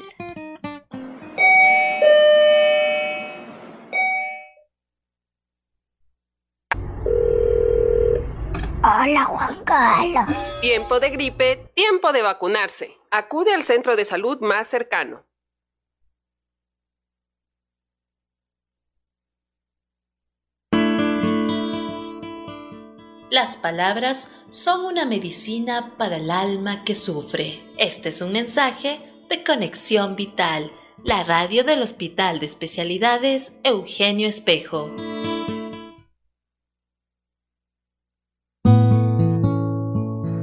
Hola 8.83 9.25
Juan 9.25 9.65
Carlos. 9.65 10.61
Tiempo 10.63 10.99
de 10.99 11.11
gripe, 11.11 11.57
tiempo 11.75 12.13
de 12.13 12.23
vacunarse. 12.23 12.97
Acude 13.11 13.53
al 13.53 13.65
centro 13.65 13.97
de 13.97 14.07
salud 14.07 14.41
más 14.41 14.67
cercano. 14.67 15.27
Las 23.33 23.57
palabras 23.57 24.29
son 24.51 24.85
una 24.85 25.07
medicina 25.07 25.95
para 25.97 26.19
el 26.19 26.31
alma 26.31 26.85
que 26.85 26.95
sufre. 26.95 27.63
Este 27.79 28.11
es 28.11 28.21
un 28.21 28.31
mensaje 28.31 29.01
de 29.31 29.43
Conexión 29.43 30.17
Vital, 30.17 30.71
la 31.03 31.25
radio 31.25 31.65
del 31.65 31.81
Hospital 31.81 32.41
de 32.41 32.45
Especialidades 32.45 33.55
Eugenio 33.65 34.29
Espejo. 34.29 34.91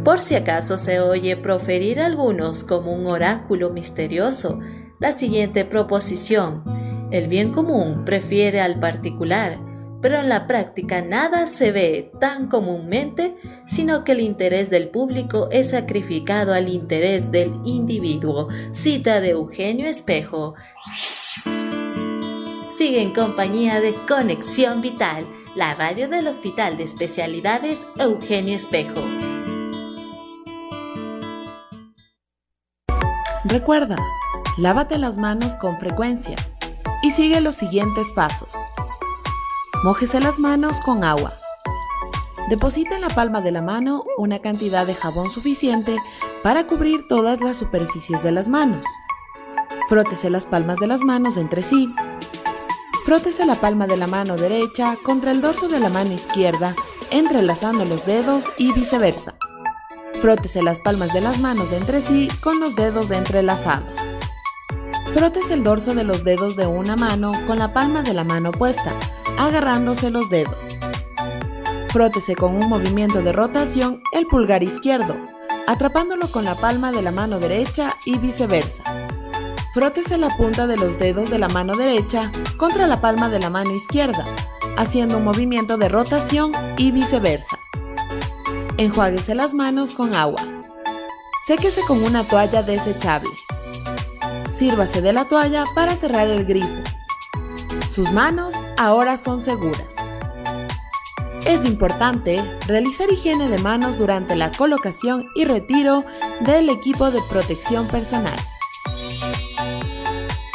Por 0.04 0.24
si 0.24 0.34
acaso 0.34 0.80
se 0.80 1.00
oye 1.00 1.38
proferir 1.38 2.00
algunos 2.00 2.64
como 2.64 2.92
un 2.92 3.06
oráculo 3.06 3.70
misterioso, 3.70 4.62
la 5.00 5.12
siguiente 5.12 5.64
proposición, 5.64 6.64
el 7.12 7.28
bien 7.28 7.52
común 7.52 8.04
prefiere 8.04 8.62
al 8.62 8.80
particular, 8.80 9.69
pero 10.02 10.18
en 10.18 10.30
la 10.30 10.48
práctica 10.48 11.02
nada 11.02 11.48
se 11.48 11.72
ve 11.72 12.12
tan 12.20 12.48
comúnmente, 12.48 13.36
sino 13.66 14.04
que 14.04 14.14
el 14.14 14.22
interés 14.22 14.70
del 14.70 14.90
público 14.90 15.50
es 15.52 15.72
sacrificado 15.72 16.54
al 16.54 16.70
interés 16.70 17.32
del 17.32 17.60
individuo. 17.66 18.48
Cita 18.72 19.20
de 19.22 19.32
Eugenio 19.32 19.88
Espejo. 19.88 20.56
Sigue 22.68 23.02
en 23.02 23.14
compañía 23.14 23.82
de 23.82 23.94
Conexión 24.08 24.82
Vital, 24.82 25.28
la 25.56 25.74
radio 25.74 26.08
del 26.08 26.28
Hospital 26.28 26.78
de 26.78 26.84
Especialidades 26.84 27.88
Eugenio 27.98 28.56
Espejo. 28.56 29.02
Recuerda, 33.44 33.98
lávate 34.58 34.98
las 34.98 35.18
manos 35.18 35.56
con 35.56 35.80
frecuencia 35.80 36.36
y 37.02 37.12
sigue 37.12 37.42
los 37.42 37.56
siguientes 37.56 38.08
pasos. 38.16 38.50
Mójese 39.82 40.20
las 40.20 40.40
manos 40.40 40.76
con 40.84 41.06
agua. 41.06 41.32
Deposita 42.50 42.96
en 42.96 43.02
la 43.02 43.08
palma 43.08 43.40
de 43.40 43.54
la 43.54 43.62
mano 43.62 44.04
una 44.18 44.40
cantidad 44.40 44.86
de 44.86 44.94
jabón 44.94 45.32
suficiente 45.32 45.96
para 46.44 46.68
cubrir 46.68 47.08
todas 47.08 47.40
las 47.40 47.56
superficies 47.56 48.22
de 48.22 48.34
las 48.34 48.50
manos. 48.50 48.86
Frótese 49.88 50.30
las 50.30 50.46
palmas 50.46 50.80
de 50.80 50.88
las 50.88 51.00
manos 51.00 51.38
entre 51.38 51.64
sí. 51.64 51.96
Frótese 53.06 53.46
la 53.46 53.56
palma 53.56 53.88
de 53.88 53.96
la 53.96 54.08
mano 54.08 54.36
derecha 54.36 54.98
contra 55.02 55.32
el 55.32 55.40
dorso 55.40 55.70
de 55.70 55.80
la 55.80 55.88
mano 55.88 56.12
izquierda, 56.12 56.76
entrelazando 57.10 57.86
los 57.86 58.06
dedos 58.06 58.44
y 58.58 58.74
viceversa. 58.74 59.36
Frótese 60.20 60.62
las 60.62 60.82
palmas 60.82 61.14
de 61.14 61.22
las 61.22 61.40
manos 61.40 61.72
entre 61.72 62.02
sí 62.02 62.28
con 62.42 62.60
los 62.60 62.76
dedos 62.76 63.12
entrelazados. 63.12 63.98
Frótese 65.14 65.54
el 65.54 65.64
dorso 65.64 65.96
de 65.96 66.04
los 66.04 66.26
dedos 66.26 66.58
de 66.58 66.68
una 66.68 66.98
mano 66.98 67.32
con 67.48 67.60
la 67.60 67.74
palma 67.74 68.04
de 68.04 68.14
la 68.14 68.26
mano 68.26 68.50
opuesta 68.50 68.94
agarrándose 69.40 70.12
los 70.12 70.30
dedos. 70.30 70.78
Frótese 71.92 72.36
con 72.36 72.56
un 72.56 72.70
movimiento 72.70 73.24
de 73.24 73.32
rotación 73.32 74.04
el 74.12 74.28
pulgar 74.28 74.62
izquierdo, 74.62 75.16
atrapándolo 75.66 76.28
con 76.28 76.44
la 76.44 76.56
palma 76.56 76.92
de 76.92 77.02
la 77.02 77.12
mano 77.12 77.40
derecha 77.40 77.96
y 78.06 78.18
viceversa. 78.18 78.84
Frótese 79.74 80.18
la 80.18 80.30
punta 80.36 80.68
de 80.68 80.76
los 80.76 81.00
dedos 81.00 81.30
de 81.30 81.40
la 81.40 81.48
mano 81.48 81.76
derecha 81.76 82.32
contra 82.58 82.86
la 82.86 83.00
palma 83.00 83.30
de 83.30 83.40
la 83.40 83.50
mano 83.50 83.74
izquierda, 83.74 84.26
haciendo 84.78 85.18
un 85.18 85.24
movimiento 85.24 85.78
de 85.78 85.88
rotación 85.88 86.52
y 86.78 86.92
viceversa. 86.92 87.58
Enjuáguese 88.78 89.36
las 89.36 89.54
manos 89.54 89.94
con 89.94 90.16
agua. 90.16 90.42
Séquese 91.48 91.82
con 91.88 92.04
una 92.04 92.24
toalla 92.24 92.62
desechable. 92.62 93.32
Sírvase 94.54 95.02
de 95.02 95.14
la 95.14 95.30
toalla 95.30 95.64
para 95.76 95.96
cerrar 95.96 96.28
el 96.28 96.46
grifo. 96.46 96.84
Sus 97.90 98.12
manos 98.12 98.54
ahora 98.80 99.18
son 99.18 99.42
seguras. 99.42 99.94
Es 101.46 101.66
importante 101.66 102.42
realizar 102.66 103.12
higiene 103.12 103.50
de 103.50 103.60
manos 103.60 103.98
durante 103.98 104.38
la 104.38 104.54
colocación 104.54 105.26
y 105.36 105.44
retiro 105.44 106.06
del 106.40 106.70
equipo 106.70 107.12
de 107.12 107.20
protección 107.30 107.88
personal. 107.88 108.38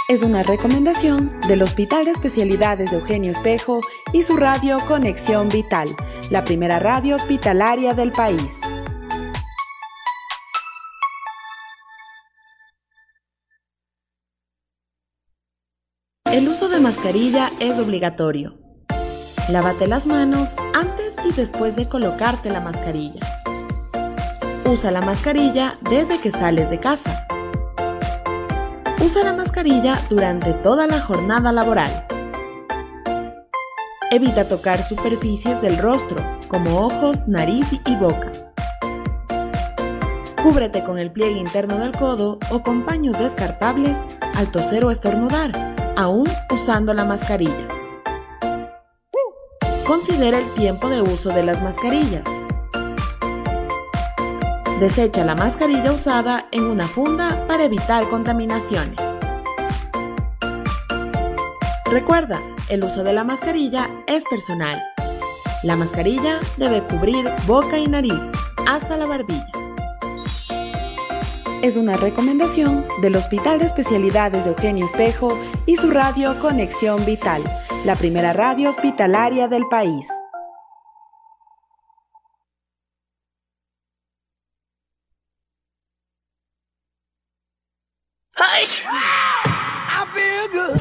Es 0.08 0.22
una 0.22 0.42
recomendación 0.42 1.28
del 1.48 1.62
Hospital 1.62 2.06
de 2.06 2.12
Especialidades 2.12 2.90
de 2.90 2.96
Eugenio 2.96 3.30
Espejo 3.30 3.80
y 4.12 4.22
su 4.22 4.36
radio 4.36 4.78
Conexión 4.86 5.50
Vital, 5.50 5.94
la 6.30 6.44
primera 6.44 6.78
radio 6.78 7.16
hospitalaria 7.16 7.92
del 7.92 8.12
país. 8.12 8.58
El 16.34 16.48
uso 16.48 16.63
mascarilla 16.84 17.50
es 17.60 17.78
obligatorio. 17.78 18.58
Lávate 19.48 19.86
las 19.86 20.06
manos 20.06 20.54
antes 20.74 21.14
y 21.24 21.32
después 21.32 21.76
de 21.76 21.88
colocarte 21.88 22.50
la 22.50 22.60
mascarilla. 22.60 23.22
Usa 24.70 24.90
la 24.90 25.00
mascarilla 25.00 25.78
desde 25.88 26.20
que 26.20 26.30
sales 26.30 26.68
de 26.68 26.78
casa. 26.78 27.26
Usa 29.02 29.24
la 29.24 29.32
mascarilla 29.32 29.98
durante 30.10 30.52
toda 30.52 30.86
la 30.86 31.00
jornada 31.00 31.52
laboral. 31.52 32.06
Evita 34.10 34.46
tocar 34.46 34.82
superficies 34.82 35.62
del 35.62 35.78
rostro, 35.78 36.22
como 36.48 36.80
ojos, 36.80 37.26
nariz 37.26 37.66
y 37.72 37.96
boca. 37.96 38.30
Cúbrete 40.42 40.84
con 40.84 40.98
el 40.98 41.10
pliegue 41.10 41.38
interno 41.38 41.78
del 41.78 41.92
codo 41.92 42.38
o 42.50 42.62
con 42.62 42.84
paños 42.84 43.18
descartables 43.18 43.96
al 44.34 44.50
toser 44.50 44.84
o 44.84 44.90
estornudar 44.90 45.73
aún 45.96 46.28
usando 46.50 46.94
la 46.94 47.04
mascarilla. 47.04 47.68
Considera 49.86 50.38
el 50.38 50.46
tiempo 50.54 50.88
de 50.88 51.02
uso 51.02 51.30
de 51.30 51.42
las 51.42 51.62
mascarillas. 51.62 52.24
Desecha 54.80 55.24
la 55.24 55.34
mascarilla 55.34 55.92
usada 55.92 56.46
en 56.50 56.64
una 56.64 56.86
funda 56.86 57.46
para 57.46 57.64
evitar 57.64 58.08
contaminaciones. 58.08 58.98
Recuerda, 61.86 62.40
el 62.68 62.82
uso 62.82 63.04
de 63.04 63.12
la 63.12 63.24
mascarilla 63.24 63.88
es 64.06 64.24
personal. 64.24 64.82
La 65.62 65.76
mascarilla 65.76 66.40
debe 66.56 66.82
cubrir 66.82 67.30
boca 67.46 67.78
y 67.78 67.86
nariz 67.86 68.20
hasta 68.66 68.96
la 68.96 69.06
barbilla. 69.06 69.63
Es 71.64 71.78
una 71.78 71.96
recomendación 71.96 72.86
del 73.00 73.16
Hospital 73.16 73.58
de 73.58 73.64
Especialidades 73.64 74.44
de 74.44 74.50
Eugenio 74.50 74.84
Espejo 74.84 75.40
y 75.64 75.76
su 75.76 75.90
radio 75.90 76.38
Conexión 76.38 77.06
Vital, 77.06 77.42
la 77.86 77.96
primera 77.96 78.34
radio 78.34 78.68
hospitalaria 78.68 79.48
del 79.48 79.62
país. 79.70 80.06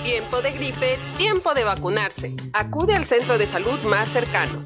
Tiempo 0.03 0.41
de 0.41 0.51
gripe, 0.51 0.99
tiempo 1.15 1.53
de 1.53 1.63
vacunarse. 1.63 2.35
Acude 2.51 2.93
al 2.93 3.05
centro 3.05 3.37
de 3.37 3.47
salud 3.47 3.79
más 3.83 4.09
cercano. 4.09 4.65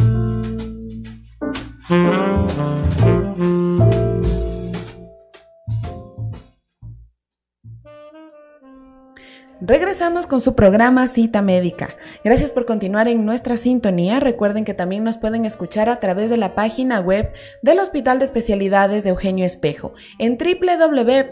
Regresamos 9.63 10.25
con 10.25 10.41
su 10.41 10.55
programa 10.55 11.07
Cita 11.07 11.43
Médica. 11.43 11.95
Gracias 12.23 12.51
por 12.51 12.65
continuar 12.65 13.07
en 13.07 13.25
nuestra 13.25 13.57
sintonía. 13.57 14.19
Recuerden 14.19 14.65
que 14.65 14.73
también 14.73 15.03
nos 15.03 15.17
pueden 15.17 15.45
escuchar 15.45 15.87
a 15.87 15.99
través 15.99 16.31
de 16.31 16.37
la 16.37 16.55
página 16.55 16.99
web 16.99 17.31
del 17.61 17.77
Hospital 17.77 18.17
de 18.17 18.25
Especialidades 18.25 19.03
de 19.03 19.11
Eugenio 19.11 19.45
Espejo 19.45 19.93
en 20.17 20.37
www.hee.gov.es. 20.37 21.31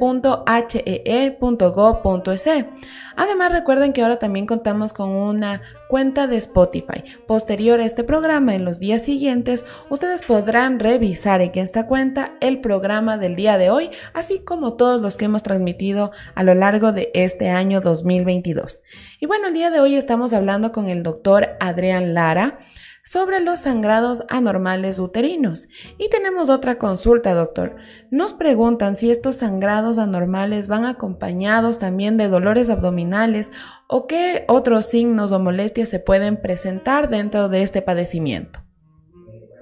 Además, 3.19 3.51
recuerden 3.51 3.91
que 3.91 4.01
ahora 4.01 4.17
también 4.17 4.45
contamos 4.45 4.93
con 4.93 5.09
una 5.09 5.61
cuenta 5.89 6.25
de 6.25 6.37
Spotify. 6.37 7.03
Posterior 7.27 7.81
a 7.81 7.85
este 7.85 8.05
programa, 8.05 8.55
en 8.55 8.63
los 8.63 8.79
días 8.79 9.01
siguientes, 9.01 9.65
ustedes 9.89 10.21
podrán 10.21 10.79
revisar 10.79 11.41
en 11.41 11.51
esta 11.55 11.85
cuenta 11.85 12.37
el 12.39 12.61
programa 12.61 13.17
del 13.17 13.35
día 13.35 13.57
de 13.57 13.71
hoy, 13.71 13.91
así 14.13 14.39
como 14.39 14.75
todos 14.75 15.01
los 15.01 15.17
que 15.17 15.25
hemos 15.25 15.43
transmitido 15.43 16.13
a 16.33 16.43
lo 16.43 16.55
largo 16.55 16.93
de 16.93 17.11
este 17.13 17.49
año 17.49 17.81
2022. 17.81 18.83
Y 19.19 19.25
bueno, 19.25 19.49
el 19.49 19.53
día 19.53 19.69
de 19.69 19.81
hoy 19.81 19.95
estamos 19.95 20.31
hablando 20.31 20.71
con 20.71 20.87
el 20.87 21.03
doctor 21.03 21.57
Adrián 21.59 22.13
Lara 22.13 22.59
sobre 23.03 23.39
los 23.39 23.59
sangrados 23.59 24.23
anormales 24.29 24.99
uterinos. 24.99 25.67
Y 25.97 26.09
tenemos 26.09 26.49
otra 26.49 26.77
consulta, 26.77 27.33
doctor. 27.33 27.75
Nos 28.11 28.33
preguntan 28.33 28.95
si 28.95 29.11
estos 29.11 29.37
sangrados 29.37 29.97
anormales 29.97 30.67
van 30.67 30.85
acompañados 30.85 31.79
también 31.79 32.17
de 32.17 32.27
dolores 32.27 32.69
abdominales 32.69 33.51
o 33.87 34.07
qué 34.07 34.45
otros 34.47 34.85
signos 34.85 35.31
o 35.31 35.39
molestias 35.39 35.89
se 35.89 35.99
pueden 35.99 36.41
presentar 36.41 37.09
dentro 37.09 37.49
de 37.49 37.61
este 37.61 37.81
padecimiento. 37.81 38.59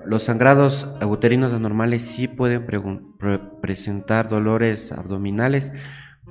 Los 0.06 0.24
sangrados 0.24 0.88
uterinos 1.06 1.52
anormales 1.52 2.02
sí 2.02 2.30
pueden 2.30 2.66
presentar 3.62 4.30
dolores 4.30 4.94
abdominales, 4.94 5.74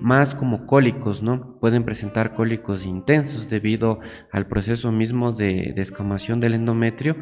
más 0.01 0.35
como 0.35 0.67
cólicos, 0.67 1.23
¿no? 1.23 1.59
Pueden 1.59 1.85
presentar 1.85 2.35
cólicos 2.35 2.85
intensos 2.85 3.49
debido 3.49 4.01
al 4.31 4.47
proceso 4.47 4.93
mismo 4.93 5.33
de 5.33 5.73
descamación 5.75 6.41
del 6.41 6.55
endometrio 6.55 7.17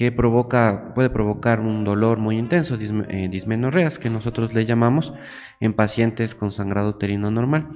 que 0.00 0.10
provoca, 0.10 0.94
puede 0.94 1.10
provocar 1.10 1.60
un 1.60 1.84
dolor 1.84 2.18
muy 2.18 2.38
intenso, 2.38 2.78
eh, 2.80 3.28
dismenorreas, 3.30 3.98
que 3.98 4.08
nosotros 4.08 4.54
le 4.54 4.64
llamamos 4.64 5.12
en 5.60 5.74
pacientes 5.74 6.34
con 6.34 6.52
sangrado 6.52 6.88
uterino 6.88 7.30
normal. 7.30 7.68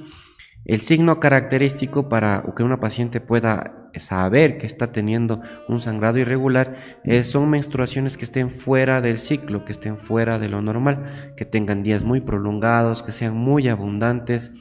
El 0.64 0.81
signo 0.81 1.20
característico 1.20 2.09
para 2.09 2.42
que 2.57 2.62
una 2.62 2.81
paciente 2.81 3.20
pueda 3.20 3.90
saber 3.94 4.57
que 4.59 4.66
está 4.66 4.92
teniendo 4.92 5.40
un 5.68 5.79
sangrado 5.79 6.18
irregular 6.18 6.77
son 7.22 7.50
menstruaciones 7.50 8.16
que 8.16 8.24
estén 8.24 8.50
fuera 8.50 9.00
del 9.00 9.18
ciclo, 9.18 9.64
que 9.64 9.72
estén 9.72 9.98
fuera 9.98 10.38
de 10.38 10.48
lo 10.48 10.62
normal, 10.62 11.33
que 11.37 11.44
tengan 11.44 11.83
días 11.83 12.03
muy 12.03 12.20
prolongados, 12.20 13.03
que 13.03 13.12
sean 13.12 13.37
muy 13.37 13.68
abundantes, 13.68 14.53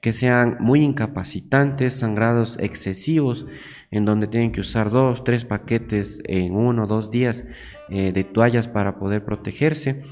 que 0.00 0.12
sean 0.12 0.56
muy 0.60 0.82
incapacitantes, 0.82 1.94
sangrados 1.94 2.56
excesivos, 2.60 3.46
en 3.90 4.04
donde 4.04 4.28
tienen 4.28 4.52
que 4.52 4.60
usar 4.60 4.90
dos, 4.90 5.24
tres 5.24 5.44
paquetes 5.44 6.20
en 6.24 6.54
uno 6.54 6.84
o 6.84 6.86
dos 6.86 7.10
días 7.10 7.44
eh, 7.88 8.12
de 8.12 8.24
toallas 8.24 8.68
para 8.68 8.98
poder 8.98 9.24
protegerse. 9.24 10.02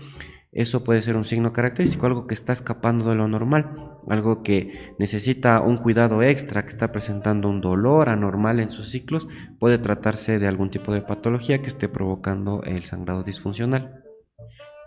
Eso 0.57 0.83
puede 0.83 1.03
ser 1.03 1.16
un 1.16 1.27
signo 1.27 1.53
característico, 1.53 2.07
algo 2.07 2.27
que 2.27 2.33
está 2.33 2.55
escapando 2.55 3.11
de 3.11 3.14
lo 3.14 3.29
normal, 3.29 4.01
algo 4.09 4.42
que 4.42 4.95
necesita 4.99 5.61
un 5.61 5.77
cuidado 5.77 6.23
extra, 6.23 6.62
que 6.62 6.71
está 6.71 6.92
presentando 6.92 7.51
un 7.51 7.61
dolor 7.61 8.09
anormal 8.09 8.59
en 8.61 8.71
sus 8.71 8.88
ciclos, 8.88 9.29
puede 9.59 9.77
tratarse 9.77 10.38
de 10.38 10.47
algún 10.47 10.71
tipo 10.71 10.95
de 10.95 11.03
patología 11.03 11.61
que 11.61 11.69
esté 11.69 11.90
provocando 11.90 12.62
el 12.62 12.85
sangrado 12.85 13.23
disfuncional. 13.23 14.03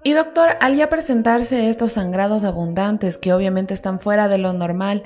Y 0.03 0.13
doctor, 0.13 0.57
al 0.59 0.75
ya 0.75 0.89
presentarse 0.89 1.69
estos 1.69 1.91
sangrados 1.91 2.45
abundantes 2.45 3.19
que 3.19 3.31
obviamente 3.31 3.75
están 3.75 3.99
fuera 3.99 4.27
de 4.27 4.39
lo 4.39 4.53
normal, 4.53 5.03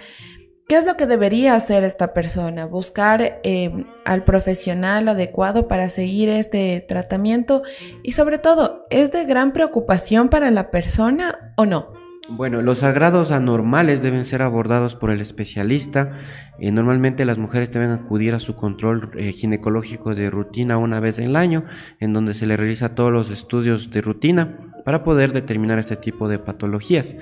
¿Qué 0.67 0.78
es 0.78 0.86
lo 0.86 0.95
que 0.95 1.06
debería 1.06 1.56
hacer 1.56 1.84
esta 1.84 2.13
persona? 2.13 2.65
Buscar 2.65 3.41
eh, 3.43 3.86
al 4.06 4.23
profesional 4.23 5.08
adecuado 5.10 5.67
para 5.67 5.89
seguir 5.89 6.30
este 6.30 6.84
tratamiento 6.88 7.63
y 8.02 8.13
sobre 8.13 8.38
todo, 8.38 8.86
¿es 8.89 9.12
de 9.12 9.26
gran 9.26 9.52
preocupación 9.52 10.30
para 10.30 10.52
la 10.52 10.71
persona 10.71 11.54
o 11.58 11.65
no? 11.65 12.04
Bueno, 12.30 12.62
los 12.62 12.80
sagrados 12.80 13.32
anormales 13.32 14.02
deben 14.02 14.23
ser 14.23 14.41
abordados 14.41 14.95
por 14.95 15.12
el 15.12 15.19
especialista. 15.19 16.13
Eh, 16.58 16.71
normalmente 16.71 17.26
las 17.26 17.38
mujeres 17.38 17.69
deben 17.69 17.91
acudir 17.91 18.34
a 18.34 18.39
su 18.39 18.56
control 18.56 19.12
eh, 19.17 19.34
ginecológico 19.34 20.15
de 20.15 20.30
rutina 20.30 20.78
una 20.78 21.02
vez 21.02 21.19
el 21.19 21.36
año, 21.36 21.65
en 21.99 22.13
donde 22.13 22.34
se 22.34 22.45
le 22.45 22.56
realiza 22.56 22.95
todos 22.95 23.12
los 23.12 23.30
estudios 23.30 23.91
de 23.91 23.99
rutina 23.99 24.58
para 24.86 25.04
poder 25.04 25.34
determinar 25.34 25.80
este 25.80 25.97
tipo 25.97 26.30
de 26.30 26.39
patologías. 26.39 27.17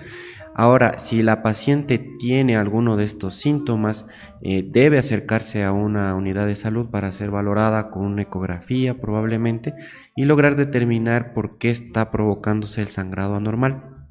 Ahora, 0.53 0.97
si 0.97 1.23
la 1.23 1.41
paciente 1.41 1.97
tiene 2.19 2.57
alguno 2.57 2.97
de 2.97 3.05
estos 3.05 3.35
síntomas, 3.35 4.05
eh, 4.41 4.63
debe 4.67 4.97
acercarse 4.97 5.63
a 5.63 5.71
una 5.71 6.13
unidad 6.15 6.45
de 6.45 6.55
salud 6.55 6.89
para 6.89 7.11
ser 7.11 7.31
valorada 7.31 7.89
con 7.89 8.05
una 8.05 8.23
ecografía 8.23 8.99
probablemente 8.99 9.73
y 10.15 10.25
lograr 10.25 10.55
determinar 10.55 11.33
por 11.33 11.57
qué 11.57 11.69
está 11.69 12.11
provocándose 12.11 12.81
el 12.81 12.87
sangrado 12.87 13.35
anormal 13.35 14.07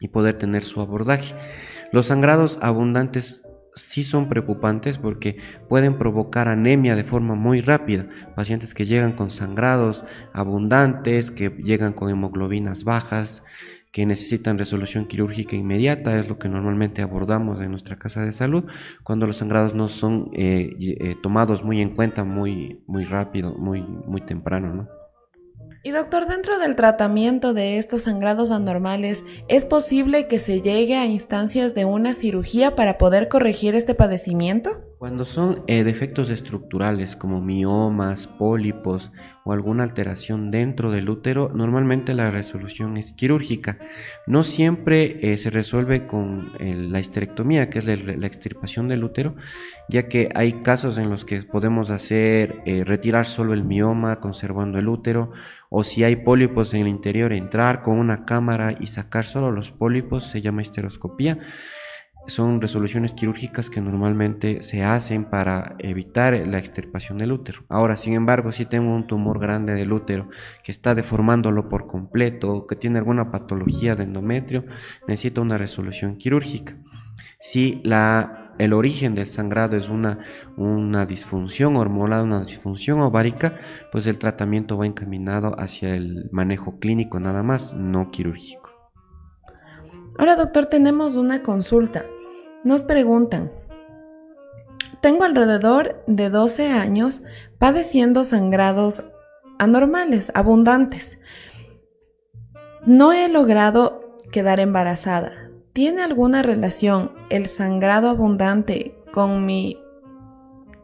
y 0.00 0.08
poder 0.08 0.34
tener 0.34 0.64
su 0.64 0.80
abordaje. 0.80 1.34
Los 1.92 2.06
sangrados 2.06 2.58
abundantes 2.62 3.42
sí 3.76 4.02
son 4.02 4.28
preocupantes 4.28 4.98
porque 4.98 5.36
pueden 5.68 5.98
provocar 5.98 6.48
anemia 6.48 6.96
de 6.96 7.04
forma 7.04 7.34
muy 7.34 7.60
rápida. 7.60 8.08
Pacientes 8.34 8.74
que 8.74 8.86
llegan 8.86 9.12
con 9.12 9.30
sangrados 9.30 10.04
abundantes, 10.32 11.30
que 11.30 11.50
llegan 11.50 11.92
con 11.92 12.10
hemoglobinas 12.10 12.84
bajas, 12.84 13.42
que 13.96 14.04
necesitan 14.04 14.58
resolución 14.58 15.06
quirúrgica 15.06 15.56
inmediata, 15.56 16.18
es 16.18 16.28
lo 16.28 16.38
que 16.38 16.50
normalmente 16.50 17.00
abordamos 17.00 17.62
en 17.62 17.70
nuestra 17.70 17.98
casa 17.98 18.20
de 18.20 18.32
salud, 18.32 18.64
cuando 19.02 19.26
los 19.26 19.38
sangrados 19.38 19.74
no 19.74 19.88
son 19.88 20.28
eh, 20.34 20.76
eh, 20.78 21.16
tomados 21.22 21.64
muy 21.64 21.80
en 21.80 21.94
cuenta 21.94 22.22
muy, 22.22 22.84
muy 22.86 23.06
rápido, 23.06 23.54
muy, 23.54 23.80
muy 23.80 24.20
temprano, 24.20 24.74
¿no? 24.74 24.88
Y 25.82 25.92
doctor, 25.92 26.26
dentro 26.26 26.58
del 26.58 26.76
tratamiento 26.76 27.54
de 27.54 27.78
estos 27.78 28.02
sangrados 28.02 28.50
anormales, 28.50 29.24
¿es 29.48 29.64
posible 29.64 30.26
que 30.26 30.40
se 30.40 30.60
llegue 30.60 30.96
a 30.96 31.06
instancias 31.06 31.74
de 31.74 31.86
una 31.86 32.12
cirugía 32.12 32.76
para 32.76 32.98
poder 32.98 33.28
corregir 33.28 33.74
este 33.74 33.94
padecimiento? 33.94 34.85
Cuando 34.98 35.26
son 35.26 35.62
eh, 35.66 35.84
defectos 35.84 36.30
estructurales 36.30 37.16
como 37.16 37.42
miomas, 37.42 38.28
pólipos 38.28 39.12
o 39.44 39.52
alguna 39.52 39.82
alteración 39.82 40.50
dentro 40.50 40.90
del 40.90 41.10
útero, 41.10 41.50
normalmente 41.54 42.14
la 42.14 42.30
resolución 42.30 42.96
es 42.96 43.12
quirúrgica. 43.12 43.78
No 44.26 44.42
siempre 44.42 45.18
eh, 45.20 45.36
se 45.36 45.50
resuelve 45.50 46.06
con 46.06 46.50
la 46.58 46.98
histerectomía, 46.98 47.68
que 47.68 47.80
es 47.80 47.84
la, 47.84 48.26
extirpación 48.26 48.88
del 48.88 49.04
útero, 49.04 49.36
ya 49.90 50.08
que 50.08 50.30
hay 50.34 50.54
casos 50.60 50.96
en 50.96 51.10
los 51.10 51.26
que 51.26 51.42
podemos 51.42 51.90
hacer 51.90 52.62
eh, 52.64 52.82
retirar 52.82 53.26
solo 53.26 53.52
el 53.52 53.64
mioma 53.64 54.18
conservando 54.20 54.78
el 54.78 54.88
útero, 54.88 55.30
o 55.68 55.84
si 55.84 56.04
hay 56.04 56.16
pólipos 56.16 56.72
en 56.72 56.82
el 56.82 56.88
interior, 56.88 57.34
entrar 57.34 57.82
con 57.82 57.98
una 57.98 58.24
cámara 58.24 58.74
y 58.80 58.86
sacar 58.86 59.26
solo 59.26 59.52
los 59.52 59.72
pólipos, 59.72 60.24
se 60.24 60.40
llama 60.40 60.62
histeroscopía 60.62 61.38
son 62.26 62.60
resoluciones 62.60 63.12
quirúrgicas 63.12 63.70
que 63.70 63.80
normalmente 63.80 64.62
se 64.62 64.82
hacen 64.82 65.24
para 65.24 65.76
evitar 65.78 66.34
la 66.46 66.58
extirpación 66.58 67.18
del 67.18 67.32
útero. 67.32 67.64
Ahora, 67.68 67.96
sin 67.96 68.14
embargo, 68.14 68.52
si 68.52 68.66
tengo 68.66 68.94
un 68.94 69.06
tumor 69.06 69.38
grande 69.38 69.74
del 69.74 69.92
útero 69.92 70.28
que 70.62 70.72
está 70.72 70.94
deformándolo 70.94 71.68
por 71.68 71.86
completo 71.86 72.66
que 72.66 72.76
tiene 72.76 72.98
alguna 72.98 73.30
patología 73.30 73.94
de 73.94 74.04
endometrio, 74.04 74.64
necesita 75.06 75.40
una 75.40 75.58
resolución 75.58 76.16
quirúrgica. 76.16 76.76
Si 77.38 77.80
la, 77.84 78.54
el 78.58 78.72
origen 78.72 79.14
del 79.14 79.28
sangrado 79.28 79.76
es 79.76 79.88
una, 79.88 80.18
una 80.56 81.06
disfunción 81.06 81.76
hormonal, 81.76 82.24
una 82.24 82.40
disfunción 82.40 83.00
ovárica, 83.00 83.56
pues 83.92 84.06
el 84.06 84.18
tratamiento 84.18 84.76
va 84.76 84.86
encaminado 84.86 85.54
hacia 85.58 85.94
el 85.94 86.28
manejo 86.32 86.78
clínico 86.78 87.20
nada 87.20 87.42
más, 87.42 87.74
no 87.74 88.10
quirúrgico. 88.10 88.70
Ahora, 90.18 90.34
doctor, 90.34 90.66
tenemos 90.66 91.16
una 91.16 91.42
consulta. 91.42 92.06
Nos 92.64 92.82
preguntan, 92.82 93.50
tengo 95.00 95.24
alrededor 95.24 96.02
de 96.06 96.30
12 96.30 96.68
años 96.68 97.22
padeciendo 97.58 98.24
sangrados 98.24 99.04
anormales, 99.58 100.32
abundantes. 100.34 101.18
No 102.86 103.12
he 103.12 103.28
logrado 103.28 104.16
quedar 104.32 104.60
embarazada. 104.60 105.50
¿Tiene 105.72 106.02
alguna 106.02 106.42
relación 106.42 107.12
el 107.30 107.46
sangrado 107.46 108.08
abundante 108.08 108.96
con 109.12 109.46
mi 109.46 109.78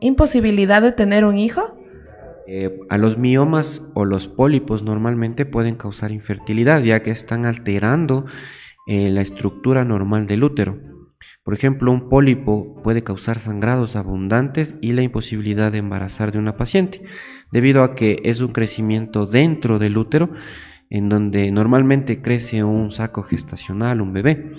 imposibilidad 0.01 0.83
de 0.83 0.93
tener 0.93 1.25
un 1.25 1.39
hijo? 1.39 1.79
Eh, 2.47 2.81
a 2.91 2.99
los 2.99 3.19
miomas 3.19 3.83
o 3.95 4.05
los 4.05 4.29
pólipos 4.29 4.83
normalmente 4.83 5.47
pueden 5.47 5.77
causar 5.77 6.11
infertilidad 6.11 6.83
ya 6.83 7.01
que 7.01 7.11
están 7.11 7.47
alterando 7.47 8.25
eh, 8.87 9.11
la 9.11 9.21
estructura 9.21 9.85
normal 9.85 10.27
del 10.27 10.45
útero. 10.45 10.92
Por 11.45 11.55
ejemplo, 11.55 11.91
un 11.91 12.09
pólipo 12.09 12.81
puede 12.83 13.03
causar 13.03 13.41
sangrados 13.41 13.97
abundantes 13.97 14.77
y 14.81 14.93
la 14.93 15.03
imposibilidad 15.03 15.73
de 15.73 15.79
embarazar 15.79 16.31
de 16.31 16.39
una 16.39 16.57
paciente, 16.57 17.03
debido 17.51 17.83
a 17.83 17.95
que 17.97 18.21
es 18.25 18.41
un 18.41 18.53
crecimiento 18.53 19.27
dentro 19.27 19.81
del 19.81 19.99
útero, 19.99 20.31
en 20.89 21.09
donde 21.09 21.51
normalmente 21.51 22.23
crece 22.23 22.63
un 22.63 22.93
saco 22.93 23.25
gestacional, 23.25 24.01
un 24.01 24.13
bebé. 24.13 24.51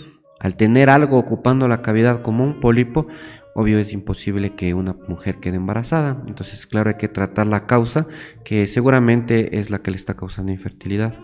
Al 0.42 0.58
tener 0.58 0.90
algo 0.90 1.18
ocupando 1.18 1.70
la 1.70 1.82
cavidad 1.82 2.22
como 2.22 2.44
un 2.44 2.60
pólipo, 2.60 3.08
obvio 3.56 3.80
es 3.80 3.94
imposible 3.94 4.56
que 4.56 4.74
una 4.74 4.94
mujer 5.08 5.40
quede 5.40 5.56
embarazada. 5.56 6.22
Entonces, 6.28 6.68
claro, 6.68 6.90
hay 6.90 6.98
que 6.98 7.08
tratar 7.08 7.48
la 7.48 7.66
causa, 7.66 8.08
que 8.44 8.68
seguramente 8.68 9.58
es 9.58 9.70
la 9.70 9.80
que 9.80 9.92
le 9.92 9.98
está 9.98 10.16
causando 10.16 10.52
infertilidad. 10.52 11.18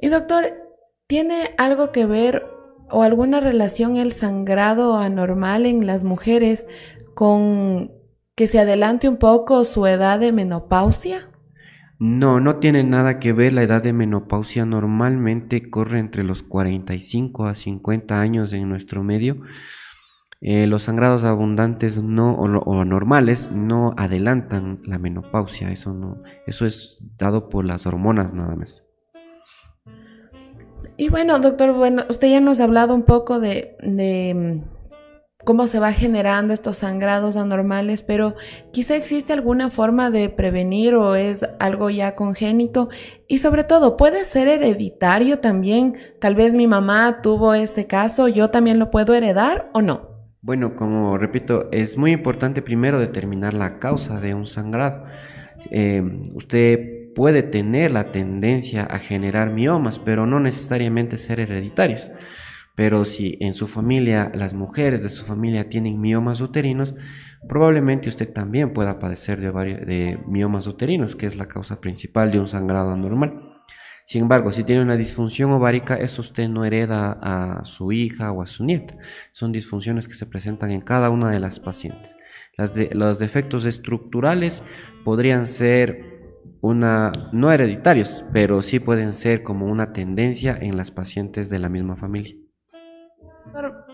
Y 0.00 0.08
doctor, 0.10 0.52
¿tiene 1.08 1.54
algo 1.58 1.90
que 1.90 2.06
ver 2.06 2.59
o 2.90 3.02
alguna 3.02 3.40
relación 3.40 3.96
el 3.96 4.12
sangrado 4.12 4.96
anormal 4.96 5.66
en 5.66 5.86
las 5.86 6.04
mujeres 6.04 6.66
con 7.14 7.90
que 8.34 8.46
se 8.46 8.58
adelante 8.58 9.08
un 9.08 9.18
poco 9.18 9.64
su 9.64 9.86
edad 9.86 10.18
de 10.18 10.32
menopausia? 10.32 11.28
No, 11.98 12.40
no 12.40 12.56
tiene 12.56 12.82
nada 12.82 13.18
que 13.18 13.34
ver. 13.34 13.52
La 13.52 13.62
edad 13.62 13.82
de 13.82 13.92
menopausia 13.92 14.64
normalmente 14.64 15.68
corre 15.68 15.98
entre 15.98 16.24
los 16.24 16.42
45 16.42 17.46
a 17.46 17.54
50 17.54 18.18
años 18.18 18.54
en 18.54 18.68
nuestro 18.70 19.04
medio. 19.04 19.42
Eh, 20.40 20.66
los 20.66 20.84
sangrados 20.84 21.24
abundantes 21.24 22.02
no, 22.02 22.32
o, 22.32 22.46
o, 22.60 22.80
anormales 22.80 23.50
no 23.52 23.92
adelantan 23.98 24.80
la 24.84 24.98
menopausia. 24.98 25.70
Eso, 25.70 25.92
no, 25.92 26.22
eso 26.46 26.64
es 26.64 27.04
dado 27.18 27.50
por 27.50 27.66
las 27.66 27.86
hormonas 27.86 28.32
nada 28.32 28.56
más. 28.56 28.82
Y 31.00 31.08
bueno, 31.08 31.38
doctor, 31.38 31.72
bueno, 31.72 32.04
usted 32.10 32.28
ya 32.28 32.40
nos 32.40 32.60
ha 32.60 32.64
hablado 32.64 32.94
un 32.94 33.04
poco 33.04 33.40
de, 33.40 33.74
mm, 33.82 34.68
cómo 35.46 35.66
se 35.66 35.80
va 35.80 35.94
generando 35.94 36.52
estos 36.52 36.76
sangrados 36.76 37.38
anormales, 37.38 38.02
pero 38.02 38.34
quizá 38.70 38.96
existe 38.96 39.32
alguna 39.32 39.70
forma 39.70 40.10
de 40.10 40.28
prevenir 40.28 40.94
o 40.94 41.14
es 41.14 41.42
algo 41.58 41.88
ya 41.88 42.14
congénito 42.14 42.90
y 43.28 43.38
sobre 43.38 43.64
todo, 43.64 43.96
¿puede 43.96 44.26
ser 44.26 44.46
hereditario 44.48 45.38
también? 45.38 45.96
Tal 46.20 46.34
vez 46.34 46.54
mi 46.54 46.66
mamá 46.66 47.22
tuvo 47.22 47.54
este 47.54 47.86
caso, 47.86 48.28
yo 48.28 48.50
también 48.50 48.78
lo 48.78 48.90
puedo 48.90 49.14
heredar 49.14 49.70
o 49.72 49.80
no. 49.80 50.10
Bueno, 50.42 50.76
como 50.76 51.16
repito, 51.16 51.70
es 51.72 51.96
muy 51.96 52.12
importante 52.12 52.60
primero 52.60 52.98
determinar 52.98 53.54
la 53.54 53.78
causa 53.78 54.20
de 54.20 54.34
un 54.34 54.46
sangrado. 54.46 55.04
Eh, 55.70 56.02
usted 56.34 56.99
puede 57.14 57.42
tener 57.42 57.90
la 57.90 58.12
tendencia 58.12 58.84
a 58.84 58.98
generar 58.98 59.50
miomas, 59.50 59.98
pero 59.98 60.26
no 60.26 60.40
necesariamente 60.40 61.18
ser 61.18 61.40
hereditarios. 61.40 62.10
Pero 62.76 63.04
si 63.04 63.36
en 63.40 63.54
su 63.54 63.68
familia, 63.68 64.30
las 64.34 64.54
mujeres 64.54 65.02
de 65.02 65.08
su 65.08 65.24
familia 65.24 65.68
tienen 65.68 66.00
miomas 66.00 66.40
uterinos, 66.40 66.94
probablemente 67.48 68.08
usted 68.08 68.32
también 68.32 68.72
pueda 68.72 68.98
padecer 68.98 69.40
de, 69.40 69.50
de 69.50 70.18
miomas 70.26 70.66
uterinos, 70.66 71.16
que 71.16 71.26
es 71.26 71.36
la 71.36 71.46
causa 71.46 71.80
principal 71.80 72.30
de 72.30 72.40
un 72.40 72.48
sangrado 72.48 72.92
anormal. 72.92 73.50
Sin 74.10 74.22
embargo, 74.22 74.50
si 74.50 74.64
tiene 74.64 74.82
una 74.82 74.96
disfunción 74.96 75.52
ovárica, 75.52 75.94
eso 75.94 76.22
usted 76.22 76.48
no 76.48 76.64
hereda 76.64 77.16
a 77.22 77.64
su 77.64 77.92
hija 77.92 78.32
o 78.32 78.42
a 78.42 78.48
su 78.48 78.64
nieta. 78.64 78.96
Son 79.30 79.52
disfunciones 79.52 80.08
que 80.08 80.14
se 80.14 80.26
presentan 80.26 80.72
en 80.72 80.80
cada 80.80 81.10
una 81.10 81.30
de 81.30 81.38
las 81.38 81.60
pacientes. 81.60 82.16
los 82.90 83.18
defectos 83.20 83.64
estructurales 83.64 84.64
podrían 85.04 85.46
ser 85.46 86.19
una, 86.60 87.12
no 87.32 87.52
hereditarios, 87.52 88.24
pero 88.32 88.62
sí 88.62 88.80
pueden 88.80 89.12
ser 89.12 89.42
como 89.42 89.66
una 89.66 89.92
tendencia 89.92 90.56
en 90.60 90.76
las 90.76 90.90
pacientes 90.90 91.48
de 91.48 91.58
la 91.58 91.68
misma 91.68 91.96
familia. 91.96 92.34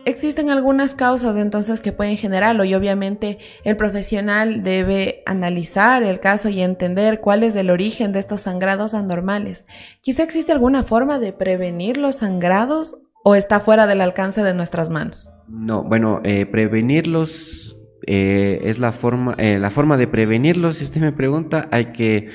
Existen 0.05 0.51
algunas 0.51 0.95
causas 0.95 1.37
entonces 1.37 1.81
que 1.81 1.93
pueden 1.93 2.17
generarlo 2.17 2.65
y 2.65 2.75
obviamente 2.75 3.39
el 3.65 3.77
profesional 3.77 4.63
debe 4.63 5.23
analizar 5.27 6.05
el 6.05 6.21
caso 6.21 6.49
y 6.49 6.61
entender 6.61 7.21
cuál 7.21 7.43
es 7.43 7.57
el 7.57 7.71
origen 7.71 8.13
de 8.13 8.21
estos 8.21 8.43
sangrados 8.43 8.95
anormales. 8.95 9.67
Quizá 10.03 10.23
existe 10.23 10.53
alguna 10.53 10.85
forma 10.85 11.19
de 11.19 11.33
prevenir 11.33 11.97
los 11.97 12.17
sangrados 12.17 12.97
o 13.25 13.35
está 13.35 13.59
fuera 13.59 13.89
del 13.89 14.01
alcance 14.01 14.45
de 14.45 14.55
nuestras 14.55 14.91
manos. 14.91 15.29
No, 15.49 15.83
bueno, 15.83 16.21
eh, 16.23 16.47
prevenirlos 16.47 17.66
eh, 18.07 18.61
es 18.65 18.79
la 18.79 18.93
forma, 18.93 19.35
eh, 19.39 19.59
la 19.59 19.71
forma 19.71 19.97
de 19.97 20.07
prevenirlo, 20.07 20.73
si 20.73 20.85
usted 20.85 21.01
me 21.01 21.13
pregunta, 21.13 21.69
hay 21.73 21.87
que 21.87 22.29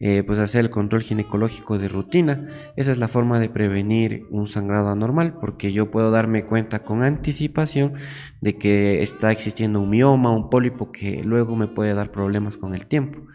eh, 0.00 0.22
pues 0.24 0.38
hacer 0.38 0.60
el 0.60 0.70
control 0.70 1.02
ginecológico 1.02 1.78
de 1.78 1.88
rutina. 1.88 2.46
Esa 2.76 2.92
es 2.92 2.98
la 2.98 3.08
forma 3.08 3.38
de 3.40 3.48
prevenir 3.48 4.26
un 4.30 4.46
sangrado 4.46 4.88
anormal, 4.90 5.38
porque 5.40 5.72
yo 5.72 5.90
puedo 5.90 6.10
darme 6.10 6.44
cuenta 6.44 6.84
con 6.84 7.02
anticipación 7.02 7.92
de 8.40 8.56
que 8.56 9.02
está 9.02 9.32
existiendo 9.32 9.80
un 9.80 9.90
mioma, 9.90 10.30
un 10.30 10.50
pólipo 10.50 10.92
que 10.92 11.22
luego 11.24 11.56
me 11.56 11.66
puede 11.66 11.94
dar 11.94 12.12
problemas 12.12 12.56
con 12.56 12.74
el 12.74 12.86
tiempo. 12.86 13.26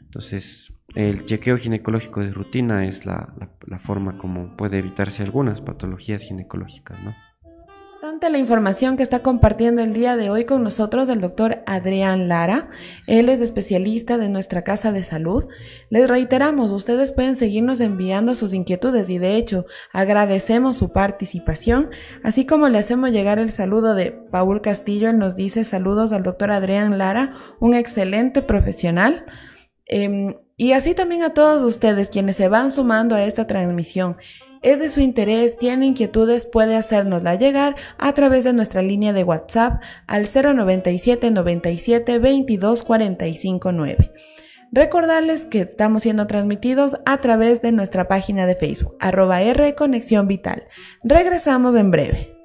Entonces, 0.00 0.72
el 0.94 1.24
chequeo 1.24 1.58
ginecológico 1.58 2.20
de 2.20 2.32
rutina 2.32 2.86
es 2.86 3.04
la, 3.04 3.34
la 3.66 3.78
forma 3.78 4.16
como 4.16 4.56
puede 4.56 4.78
evitarse 4.78 5.22
algunas 5.22 5.60
patologías 5.60 6.22
ginecológicas, 6.22 6.98
¿no? 7.04 7.27
La 8.00 8.38
información 8.38 8.96
que 8.96 9.02
está 9.02 9.22
compartiendo 9.22 9.82
el 9.82 9.92
día 9.92 10.16
de 10.16 10.30
hoy 10.30 10.44
con 10.44 10.62
nosotros 10.62 11.08
el 11.08 11.20
doctor 11.20 11.62
Adrián 11.66 12.28
Lara. 12.28 12.68
Él 13.06 13.28
es 13.28 13.40
especialista 13.40 14.18
de 14.18 14.28
nuestra 14.28 14.62
casa 14.62 14.92
de 14.92 15.02
salud. 15.02 15.48
Les 15.88 16.08
reiteramos, 16.08 16.72
ustedes 16.72 17.12
pueden 17.12 17.36
seguirnos 17.36 17.80
enviando 17.80 18.34
sus 18.34 18.52
inquietudes 18.52 19.08
y 19.08 19.18
de 19.18 19.36
hecho 19.36 19.66
agradecemos 19.92 20.76
su 20.76 20.92
participación, 20.92 21.90
así 22.22 22.44
como 22.44 22.68
le 22.68 22.78
hacemos 22.78 23.10
llegar 23.10 23.38
el 23.38 23.50
saludo 23.50 23.94
de 23.94 24.12
Paul 24.12 24.60
Castillo. 24.60 25.08
Él 25.08 25.18
nos 25.18 25.34
dice 25.34 25.64
saludos 25.64 26.12
al 26.12 26.22
doctor 26.22 26.52
Adrián 26.52 26.98
Lara, 26.98 27.32
un 27.60 27.74
excelente 27.74 28.42
profesional. 28.42 29.24
Em, 29.86 30.36
y 30.56 30.72
así 30.72 30.94
también 30.94 31.22
a 31.22 31.34
todos 31.34 31.62
ustedes 31.62 32.10
quienes 32.10 32.36
se 32.36 32.48
van 32.48 32.72
sumando 32.72 33.14
a 33.14 33.24
esta 33.24 33.46
transmisión 33.46 34.16
es 34.62 34.78
de 34.78 34.88
su 34.88 35.00
interés, 35.00 35.56
tiene 35.56 35.86
inquietudes, 35.86 36.46
puede 36.46 36.76
hacérnosla 36.76 37.34
llegar 37.36 37.76
a 37.98 38.12
través 38.12 38.44
de 38.44 38.52
nuestra 38.52 38.82
línea 38.82 39.12
de 39.12 39.24
WhatsApp 39.24 39.82
al 40.06 40.26
097 40.26 41.30
97 41.30 42.18
22 42.18 42.82
45 42.82 43.72
9. 43.72 44.12
Recordarles 44.70 45.46
que 45.46 45.60
estamos 45.60 46.02
siendo 46.02 46.26
transmitidos 46.26 47.00
a 47.06 47.18
través 47.20 47.62
de 47.62 47.72
nuestra 47.72 48.06
página 48.06 48.46
de 48.46 48.54
Facebook, 48.54 48.96
arroba 49.00 49.40
R 49.40 49.74
Conexión 49.74 50.28
Vital. 50.28 50.64
Regresamos 51.02 51.74
en 51.74 51.90
breve. 51.90 52.37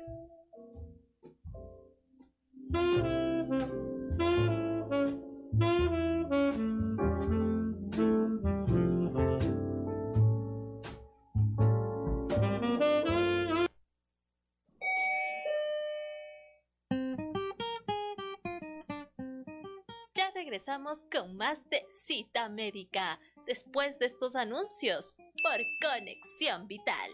Regresamos 20.94 21.06
con 21.12 21.38
más 21.38 21.68
de 21.70 21.86
Cita 21.90 22.50
Médica 22.50 23.20
después 23.46 23.98
de 24.00 24.06
estos 24.06 24.36
anuncios 24.36 25.16
por 25.44 25.60
Conexión 25.82 26.68
Vital. 26.68 27.12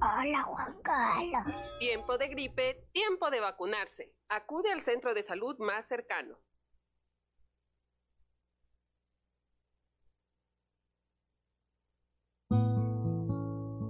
Hola 0.00 0.42
Juan 0.42 0.82
Carlos. 0.82 1.78
Tiempo 1.78 2.18
de 2.18 2.28
gripe, 2.28 2.88
tiempo 2.92 3.30
de 3.30 3.40
vacunarse. 3.40 4.12
Acude 4.28 4.70
al 4.72 4.80
centro 4.80 5.14
de 5.14 5.22
salud 5.22 5.56
más 5.58 5.86
cercano. 5.86 6.38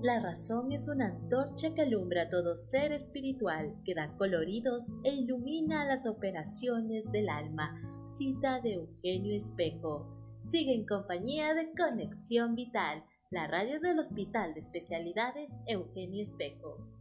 La 0.07 0.21
razón 0.21 0.71
es 0.71 0.87
una 0.87 1.07
antorcha 1.07 1.75
que 1.75 1.83
alumbra 1.83 2.29
todo 2.29 2.57
ser 2.57 2.93
espiritual, 2.93 3.75
que 3.85 3.93
da 3.93 4.17
coloridos 4.17 4.93
e 5.03 5.13
ilumina 5.13 5.85
las 5.85 6.07
operaciones 6.07 7.11
del 7.11 7.29
alma. 7.29 7.75
Cita 8.05 8.61
de 8.61 8.75
Eugenio 8.75 9.35
Espejo. 9.35 10.07
Sigue 10.39 10.75
en 10.75 10.87
compañía 10.87 11.55
de 11.55 11.73
Conexión 11.73 12.55
Vital, 12.55 13.05
la 13.33 13.49
radio 13.49 13.81
del 13.81 13.99
Hospital 13.99 14.55
de 14.55 14.61
Especialidades 14.61 15.59
Eugenio 15.67 16.23
Espejo. 16.23 16.96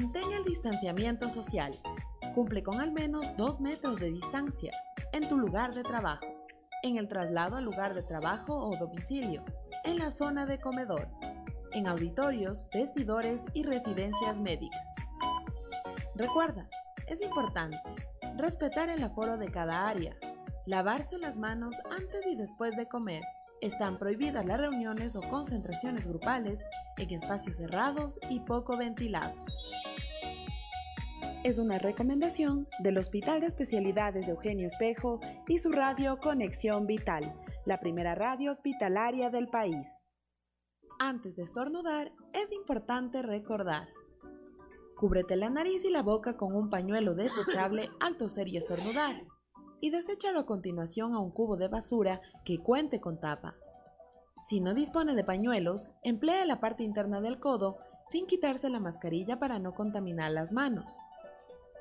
Mantén 0.00 0.32
el 0.32 0.44
distanciamiento 0.44 1.28
social. 1.28 1.72
Cumple 2.34 2.62
con 2.62 2.80
al 2.80 2.90
menos 2.90 3.36
2 3.36 3.60
metros 3.60 4.00
de 4.00 4.10
distancia 4.10 4.70
en 5.12 5.28
tu 5.28 5.36
lugar 5.36 5.74
de 5.74 5.82
trabajo, 5.82 6.26
en 6.82 6.96
el 6.96 7.06
traslado 7.06 7.56
al 7.56 7.64
lugar 7.64 7.92
de 7.92 8.02
trabajo 8.02 8.54
o 8.54 8.74
domicilio, 8.78 9.44
en 9.84 9.98
la 9.98 10.10
zona 10.10 10.46
de 10.46 10.58
comedor, 10.58 11.06
en 11.72 11.86
auditorios, 11.86 12.64
vestidores 12.72 13.42
y 13.52 13.62
residencias 13.64 14.40
médicas. 14.40 14.80
Recuerda, 16.14 16.66
es 17.06 17.20
importante 17.20 17.78
respetar 18.38 18.88
el 18.88 19.04
aforo 19.04 19.36
de 19.36 19.50
cada 19.50 19.86
área, 19.86 20.16
lavarse 20.64 21.18
las 21.18 21.36
manos 21.36 21.76
antes 21.90 22.26
y 22.26 22.36
después 22.36 22.74
de 22.74 22.88
comer. 22.88 23.22
Están 23.60 23.98
prohibidas 23.98 24.46
las 24.46 24.58
reuniones 24.58 25.14
o 25.14 25.20
concentraciones 25.20 26.06
grupales 26.06 26.58
en 26.96 27.10
espacios 27.10 27.58
cerrados 27.58 28.18
y 28.30 28.40
poco 28.40 28.78
ventilados. 28.78 29.79
Es 31.42 31.58
una 31.58 31.78
recomendación 31.78 32.68
del 32.80 32.98
Hospital 32.98 33.40
de 33.40 33.46
Especialidades 33.46 34.26
de 34.26 34.32
Eugenio 34.32 34.66
Espejo 34.66 35.20
y 35.48 35.56
su 35.56 35.72
radio 35.72 36.18
Conexión 36.18 36.86
Vital, 36.86 37.22
la 37.64 37.78
primera 37.78 38.14
radio 38.14 38.52
hospitalaria 38.52 39.30
del 39.30 39.48
país. 39.48 39.86
Antes 40.98 41.36
de 41.36 41.44
estornudar, 41.44 42.12
es 42.34 42.52
importante 42.52 43.22
recordar. 43.22 43.88
Cúbrete 44.98 45.34
la 45.36 45.48
nariz 45.48 45.82
y 45.86 45.90
la 45.90 46.02
boca 46.02 46.36
con 46.36 46.54
un 46.54 46.68
pañuelo 46.68 47.14
desechable 47.14 47.88
al 48.00 48.18
toser 48.18 48.46
y 48.48 48.58
estornudar 48.58 49.14
y 49.80 49.88
deséchalo 49.88 50.40
a 50.40 50.46
continuación 50.46 51.14
a 51.14 51.20
un 51.20 51.30
cubo 51.30 51.56
de 51.56 51.68
basura 51.68 52.20
que 52.44 52.58
cuente 52.58 53.00
con 53.00 53.18
tapa. 53.18 53.54
Si 54.46 54.60
no 54.60 54.74
dispone 54.74 55.14
de 55.14 55.24
pañuelos, 55.24 55.88
emplea 56.02 56.44
la 56.44 56.60
parte 56.60 56.82
interna 56.82 57.22
del 57.22 57.40
codo 57.40 57.78
sin 58.10 58.26
quitarse 58.26 58.68
la 58.68 58.80
mascarilla 58.80 59.38
para 59.38 59.58
no 59.58 59.72
contaminar 59.72 60.32
las 60.32 60.52
manos. 60.52 60.98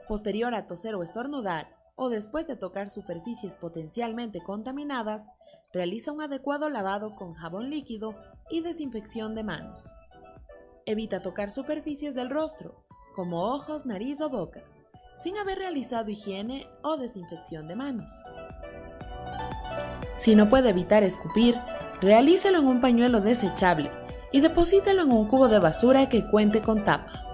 Posterior 0.10 0.54
a 0.56 0.68
toser 0.68 0.96
o 0.96 1.04
estornudar, 1.04 1.70
o 1.96 2.10
después 2.10 2.48
de 2.48 2.58
tocar 2.58 2.90
superficies 2.90 3.56
potencialmente 3.56 4.42
contaminadas, 4.42 5.26
realiza 5.72 6.12
un 6.12 6.22
adecuado 6.22 6.70
lavado 6.70 7.16
con 7.16 7.36
jabón 7.36 7.70
líquido 7.70 8.16
y 8.50 8.62
desinfección 8.62 9.36
de 9.36 9.44
manos. 9.44 9.86
Evita 10.86 11.22
tocar 11.22 11.50
superficies 11.50 12.16
del 12.16 12.30
rostro, 12.30 12.84
como 13.16 13.54
ojos, 13.54 13.86
nariz 13.86 14.20
o 14.20 14.30
boca 14.30 14.64
sin 15.20 15.38
haber 15.38 15.58
realizado 15.58 16.10
higiene 16.10 16.68
o 16.82 16.98
desinfección 16.98 17.68
de 17.68 17.76
manos. 17.76 18.10
Si 20.18 20.36
no 20.36 20.50
puede 20.50 20.70
evitar 20.70 21.04
escupir, 21.04 21.56
realícelo 22.02 22.60
en 22.60 22.68
un 22.68 22.82
pañuelo 22.82 23.20
desechable 23.20 23.92
y 24.32 24.40
deposítelo 24.40 25.04
en 25.04 25.12
un 25.12 25.28
cubo 25.28 25.50
de 25.50 25.60
basura 25.60 26.08
que 26.10 26.26
cuente 26.30 26.62
con 26.62 26.86
tapa. 26.86 27.29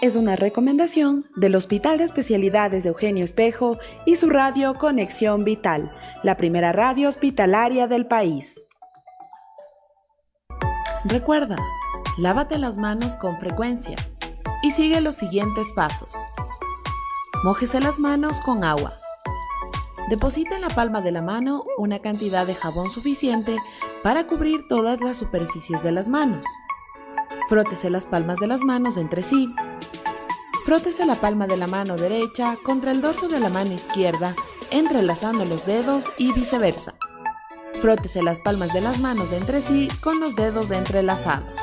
Es 0.00 0.14
una 0.14 0.36
recomendación 0.36 1.24
del 1.34 1.56
Hospital 1.56 1.98
de 1.98 2.04
Especialidades 2.04 2.84
de 2.84 2.90
Eugenio 2.90 3.24
Espejo 3.24 3.78
y 4.06 4.14
su 4.14 4.30
radio 4.30 4.74
Conexión 4.74 5.42
Vital, 5.42 5.92
la 6.22 6.36
primera 6.36 6.70
radio 6.70 7.08
hospitalaria 7.08 7.88
del 7.88 8.06
país. 8.06 8.62
Recuerda, 11.04 11.56
lávate 12.16 12.58
las 12.58 12.78
manos 12.78 13.16
con 13.16 13.40
frecuencia 13.40 13.96
y 14.62 14.70
sigue 14.70 15.00
los 15.00 15.16
siguientes 15.16 15.66
pasos. 15.74 16.14
Mójese 17.42 17.80
las 17.80 17.98
manos 17.98 18.36
con 18.44 18.62
agua. 18.62 18.92
Deposita 20.10 20.54
en 20.54 20.60
la 20.60 20.70
palma 20.70 21.00
de 21.00 21.10
la 21.10 21.22
mano 21.22 21.64
una 21.76 21.98
cantidad 21.98 22.46
de 22.46 22.54
jabón 22.54 22.88
suficiente 22.90 23.56
para 24.04 24.28
cubrir 24.28 24.68
todas 24.68 25.00
las 25.00 25.16
superficies 25.16 25.82
de 25.82 25.90
las 25.90 26.06
manos. 26.06 26.46
Frótese 27.48 27.90
las 27.90 28.06
palmas 28.06 28.36
de 28.36 28.46
las 28.46 28.60
manos 28.60 28.96
entre 28.96 29.22
sí. 29.22 29.52
Frótese 30.68 31.06
la 31.06 31.14
palma 31.14 31.46
de 31.46 31.56
la 31.56 31.66
mano 31.66 31.96
derecha 31.96 32.58
contra 32.62 32.90
el 32.90 33.00
dorso 33.00 33.26
de 33.26 33.40
la 33.40 33.48
mano 33.48 33.72
izquierda, 33.72 34.36
entrelazando 34.70 35.46
los 35.46 35.64
dedos 35.64 36.04
y 36.18 36.30
viceversa. 36.34 36.94
Frótese 37.80 38.22
las 38.22 38.38
palmas 38.40 38.74
de 38.74 38.82
las 38.82 39.00
manos 39.00 39.32
entre 39.32 39.62
sí 39.62 39.88
con 40.02 40.20
los 40.20 40.36
dedos 40.36 40.70
entrelazados. 40.70 41.58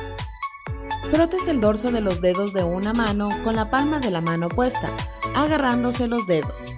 Frotes 1.12 1.48
el 1.48 1.62
dorso 1.62 1.92
de 1.92 2.02
los 2.02 2.20
dedos 2.20 2.52
de 2.52 2.64
una 2.64 2.94
mano 2.94 3.30
con 3.44 3.56
la 3.56 3.70
palma 3.70 4.00
de 4.00 4.10
la 4.10 4.22
mano 4.22 4.48
opuesta, 4.48 4.90
agarrándose 5.36 6.08
los 6.08 6.26
dedos. 6.26 6.76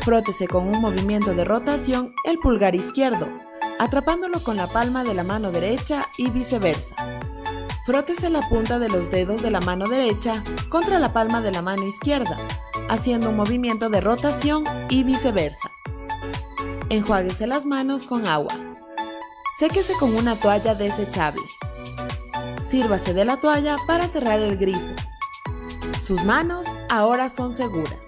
Frótese 0.00 0.48
con 0.48 0.74
un 0.74 0.80
movimiento 0.80 1.34
de 1.34 1.44
rotación 1.44 2.14
el 2.24 2.38
pulgar 2.38 2.74
izquierdo, 2.74 3.28
atrapándolo 3.78 4.42
con 4.42 4.56
la 4.56 4.68
palma 4.68 5.04
de 5.04 5.12
la 5.12 5.22
mano 5.22 5.52
derecha 5.52 6.08
y 6.16 6.30
viceversa. 6.30 7.20
Frótese 7.90 8.30
la 8.30 8.48
punta 8.48 8.78
de 8.78 8.88
los 8.88 9.10
dedos 9.10 9.42
de 9.42 9.50
la 9.50 9.60
mano 9.60 9.88
derecha 9.88 10.44
contra 10.68 11.00
la 11.00 11.12
palma 11.12 11.40
de 11.40 11.50
la 11.50 11.60
mano 11.60 11.84
izquierda, 11.84 12.38
haciendo 12.88 13.30
un 13.30 13.36
movimiento 13.36 13.90
de 13.90 14.00
rotación 14.00 14.62
y 14.88 15.02
viceversa. 15.02 15.72
Enjuáguese 16.88 17.48
las 17.48 17.66
manos 17.66 18.04
con 18.04 18.28
agua. 18.28 18.54
Séquese 19.58 19.94
con 19.94 20.14
una 20.14 20.36
toalla 20.36 20.76
desechable. 20.76 21.42
Sírvase 22.64 23.12
de 23.12 23.24
la 23.24 23.40
toalla 23.40 23.76
para 23.88 24.06
cerrar 24.06 24.38
el 24.38 24.56
grifo. 24.56 24.94
Sus 26.00 26.22
manos 26.22 26.68
ahora 26.90 27.28
son 27.28 27.52
seguras. 27.52 28.06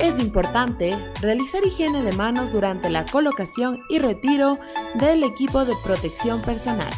Es 0.00 0.18
importante 0.18 0.96
realizar 1.20 1.66
higiene 1.66 2.02
de 2.02 2.12
manos 2.12 2.50
durante 2.50 2.88
la 2.88 3.04
colocación 3.04 3.78
y 3.90 3.98
retiro 3.98 4.58
del 4.94 5.22
equipo 5.22 5.66
de 5.66 5.74
protección 5.84 6.40
personal. 6.40 6.94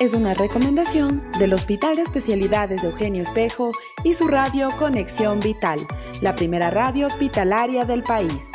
Es 0.00 0.12
una 0.12 0.34
recomendación 0.34 1.20
del 1.38 1.52
Hospital 1.52 1.94
de 1.94 2.02
Especialidades 2.02 2.82
de 2.82 2.88
Eugenio 2.88 3.22
Espejo 3.22 3.70
y 4.02 4.14
su 4.14 4.26
radio 4.26 4.70
Conexión 4.76 5.38
Vital, 5.38 5.78
la 6.20 6.34
primera 6.34 6.68
radio 6.68 7.06
hospitalaria 7.06 7.84
del 7.84 8.02
país. 8.02 8.50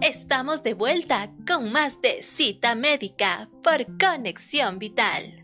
Estamos 0.00 0.62
de 0.62 0.74
vuelta 0.74 1.32
con 1.44 1.72
más 1.72 2.00
de 2.00 2.22
cita 2.22 2.76
médica 2.76 3.48
por 3.64 3.84
Conexión 3.98 4.78
Vital. 4.78 5.43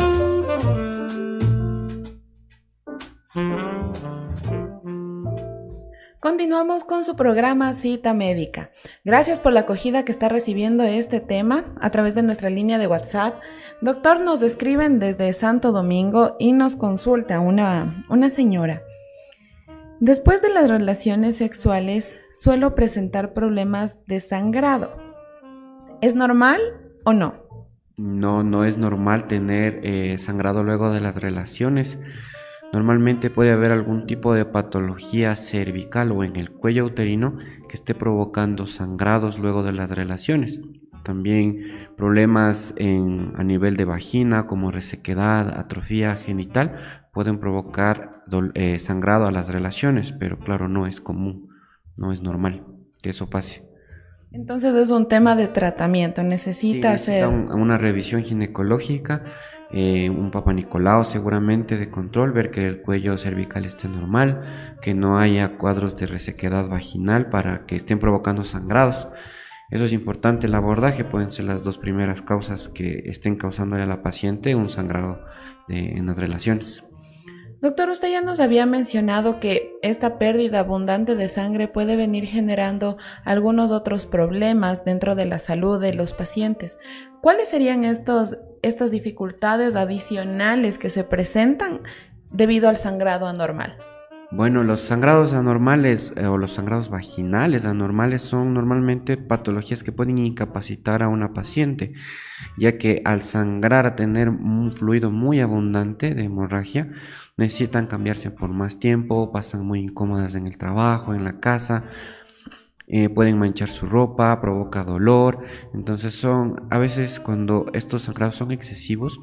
Continuamos 6.31 6.85
con 6.85 7.03
su 7.03 7.17
programa 7.17 7.73
Cita 7.73 8.13
Médica. 8.13 8.71
Gracias 9.03 9.41
por 9.41 9.51
la 9.51 9.59
acogida 9.59 10.05
que 10.05 10.13
está 10.13 10.29
recibiendo 10.29 10.85
este 10.85 11.19
tema 11.19 11.75
a 11.81 11.89
través 11.89 12.15
de 12.15 12.23
nuestra 12.23 12.49
línea 12.49 12.77
de 12.77 12.87
WhatsApp. 12.87 13.35
Doctor, 13.81 14.21
nos 14.21 14.39
describen 14.39 14.99
desde 14.99 15.33
Santo 15.33 15.73
Domingo 15.73 16.37
y 16.39 16.53
nos 16.53 16.77
consulta 16.77 17.41
una, 17.41 18.05
una 18.09 18.29
señora. 18.29 18.81
Después 19.99 20.41
de 20.41 20.53
las 20.53 20.69
relaciones 20.69 21.35
sexuales 21.35 22.15
suelo 22.31 22.75
presentar 22.75 23.33
problemas 23.33 23.97
de 24.07 24.21
sangrado. 24.21 24.95
¿Es 25.99 26.15
normal 26.15 26.61
o 27.03 27.11
no? 27.11 27.43
No, 27.97 28.41
no 28.41 28.63
es 28.63 28.77
normal 28.77 29.27
tener 29.27 29.81
eh, 29.83 30.17
sangrado 30.17 30.63
luego 30.63 30.91
de 30.91 31.01
las 31.01 31.17
relaciones. 31.17 31.99
Normalmente 32.73 33.29
puede 33.29 33.51
haber 33.51 33.71
algún 33.71 34.05
tipo 34.05 34.33
de 34.33 34.45
patología 34.45 35.35
cervical 35.35 36.11
o 36.11 36.23
en 36.23 36.37
el 36.37 36.51
cuello 36.51 36.85
uterino 36.85 37.37
que 37.67 37.75
esté 37.75 37.93
provocando 37.93 38.65
sangrados 38.65 39.39
luego 39.39 39.61
de 39.63 39.73
las 39.73 39.91
relaciones. 39.91 40.61
También 41.03 41.89
problemas 41.97 42.73
a 42.77 43.43
nivel 43.43 43.75
de 43.75 43.85
vagina 43.85 44.45
como 44.45 44.71
resequedad, 44.71 45.57
atrofia 45.57 46.15
genital 46.15 46.75
pueden 47.11 47.39
provocar 47.39 48.23
eh, 48.53 48.79
sangrado 48.79 49.27
a 49.27 49.31
las 49.31 49.49
relaciones, 49.49 50.13
pero 50.13 50.39
claro, 50.39 50.69
no 50.69 50.87
es 50.87 51.01
común, 51.01 51.49
no 51.97 52.13
es 52.13 52.21
normal 52.21 52.65
que 53.01 53.09
eso 53.09 53.29
pase. 53.29 53.67
Entonces 54.31 54.73
es 54.75 54.91
un 54.91 55.09
tema 55.09 55.35
de 55.35 55.49
tratamiento, 55.49 56.23
necesita 56.23 56.93
hacer... 56.93 57.27
una 57.27 57.77
revisión 57.77 58.23
ginecológica 58.23 59.25
eh, 59.73 60.09
un 60.09 60.31
Papa 60.31 60.53
Nicolau 60.53 61.03
seguramente 61.03 61.77
de 61.77 61.89
control, 61.89 62.31
ver 62.31 62.51
que 62.51 62.65
el 62.65 62.81
cuello 62.81 63.17
cervical 63.17 63.65
esté 63.65 63.87
normal, 63.87 64.41
que 64.81 64.93
no 64.93 65.17
haya 65.17 65.57
cuadros 65.57 65.95
de 65.95 66.07
resequedad 66.07 66.67
vaginal 66.67 67.29
para 67.29 67.65
que 67.65 67.75
estén 67.75 67.99
provocando 67.99 68.43
sangrados. 68.43 69.07
Eso 69.69 69.85
es 69.85 69.93
importante, 69.93 70.47
el 70.47 70.55
abordaje 70.55 71.05
pueden 71.05 71.31
ser 71.31 71.45
las 71.45 71.63
dos 71.63 71.77
primeras 71.77 72.21
causas 72.21 72.67
que 72.67 73.03
estén 73.05 73.37
causándole 73.37 73.83
a 73.83 73.87
la 73.87 74.03
paciente 74.03 74.53
un 74.55 74.69
sangrado 74.69 75.21
en 75.69 76.05
las 76.05 76.17
relaciones. 76.17 76.83
Doctor, 77.61 77.89
usted 77.89 78.09
ya 78.09 78.21
nos 78.21 78.39
había 78.39 78.65
mencionado 78.65 79.39
que 79.39 79.77
esta 79.83 80.17
pérdida 80.17 80.61
abundante 80.61 81.15
de 81.15 81.27
sangre 81.27 81.67
puede 81.67 81.95
venir 81.95 82.25
generando 82.25 82.97
algunos 83.23 83.71
otros 83.71 84.07
problemas 84.07 84.83
dentro 84.83 85.13
de 85.13 85.27
la 85.27 85.37
salud 85.37 85.79
de 85.79 85.93
los 85.93 86.11
pacientes. 86.13 86.79
¿Cuáles 87.21 87.49
serían 87.49 87.85
estos 87.85 88.39
estas 88.61 88.91
dificultades 88.91 89.75
adicionales 89.75 90.77
que 90.77 90.89
se 90.89 91.03
presentan 91.03 91.81
debido 92.31 92.69
al 92.69 92.77
sangrado 92.77 93.27
anormal? 93.27 93.77
Bueno, 94.33 94.63
los 94.63 94.79
sangrados 94.79 95.33
anormales 95.33 96.13
eh, 96.15 96.25
o 96.25 96.37
los 96.37 96.53
sangrados 96.53 96.89
vaginales 96.89 97.65
anormales 97.65 98.21
son 98.21 98.53
normalmente 98.53 99.17
patologías 99.17 99.83
que 99.83 99.91
pueden 99.91 100.17
incapacitar 100.19 101.03
a 101.03 101.09
una 101.09 101.33
paciente, 101.33 101.91
ya 102.57 102.77
que 102.77 103.01
al 103.03 103.23
sangrar, 103.23 103.85
a 103.85 103.97
tener 103.97 104.29
un 104.29 104.71
fluido 104.71 105.11
muy 105.11 105.41
abundante 105.41 106.15
de 106.15 106.23
hemorragia, 106.23 106.91
necesitan 107.35 107.87
cambiarse 107.87 108.31
por 108.31 108.51
más 108.51 108.79
tiempo, 108.79 109.33
pasan 109.33 109.65
muy 109.65 109.81
incómodas 109.81 110.33
en 110.35 110.47
el 110.47 110.57
trabajo, 110.57 111.13
en 111.13 111.25
la 111.25 111.41
casa, 111.41 111.83
eh, 112.93 113.07
pueden 113.07 113.39
manchar 113.39 113.69
su 113.69 113.85
ropa, 113.85 114.41
provoca 114.41 114.83
dolor. 114.83 115.39
Entonces 115.73 116.13
son, 116.13 116.67
a 116.69 116.77
veces 116.77 117.21
cuando 117.21 117.67
estos 117.71 118.01
sangrados 118.03 118.35
son 118.35 118.51
excesivos, 118.51 119.17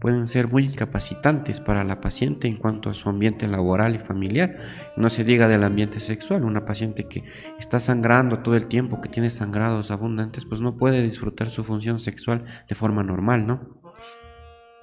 pueden 0.00 0.26
ser 0.26 0.48
muy 0.48 0.64
incapacitantes 0.64 1.60
para 1.60 1.84
la 1.84 2.00
paciente 2.00 2.48
en 2.48 2.56
cuanto 2.56 2.88
a 2.88 2.94
su 2.94 3.10
ambiente 3.10 3.46
laboral 3.46 3.94
y 3.94 3.98
familiar. 3.98 4.56
No 4.96 5.10
se 5.10 5.24
diga 5.24 5.48
del 5.48 5.64
ambiente 5.64 6.00
sexual. 6.00 6.44
Una 6.44 6.64
paciente 6.64 7.04
que 7.04 7.24
está 7.58 7.78
sangrando 7.78 8.38
todo 8.38 8.56
el 8.56 8.66
tiempo, 8.66 9.02
que 9.02 9.10
tiene 9.10 9.28
sangrados 9.28 9.90
abundantes, 9.90 10.46
pues 10.46 10.62
no 10.62 10.78
puede 10.78 11.02
disfrutar 11.02 11.50
su 11.50 11.62
función 11.62 12.00
sexual 12.00 12.46
de 12.66 12.74
forma 12.74 13.02
normal, 13.02 13.46
¿no? 13.46 13.82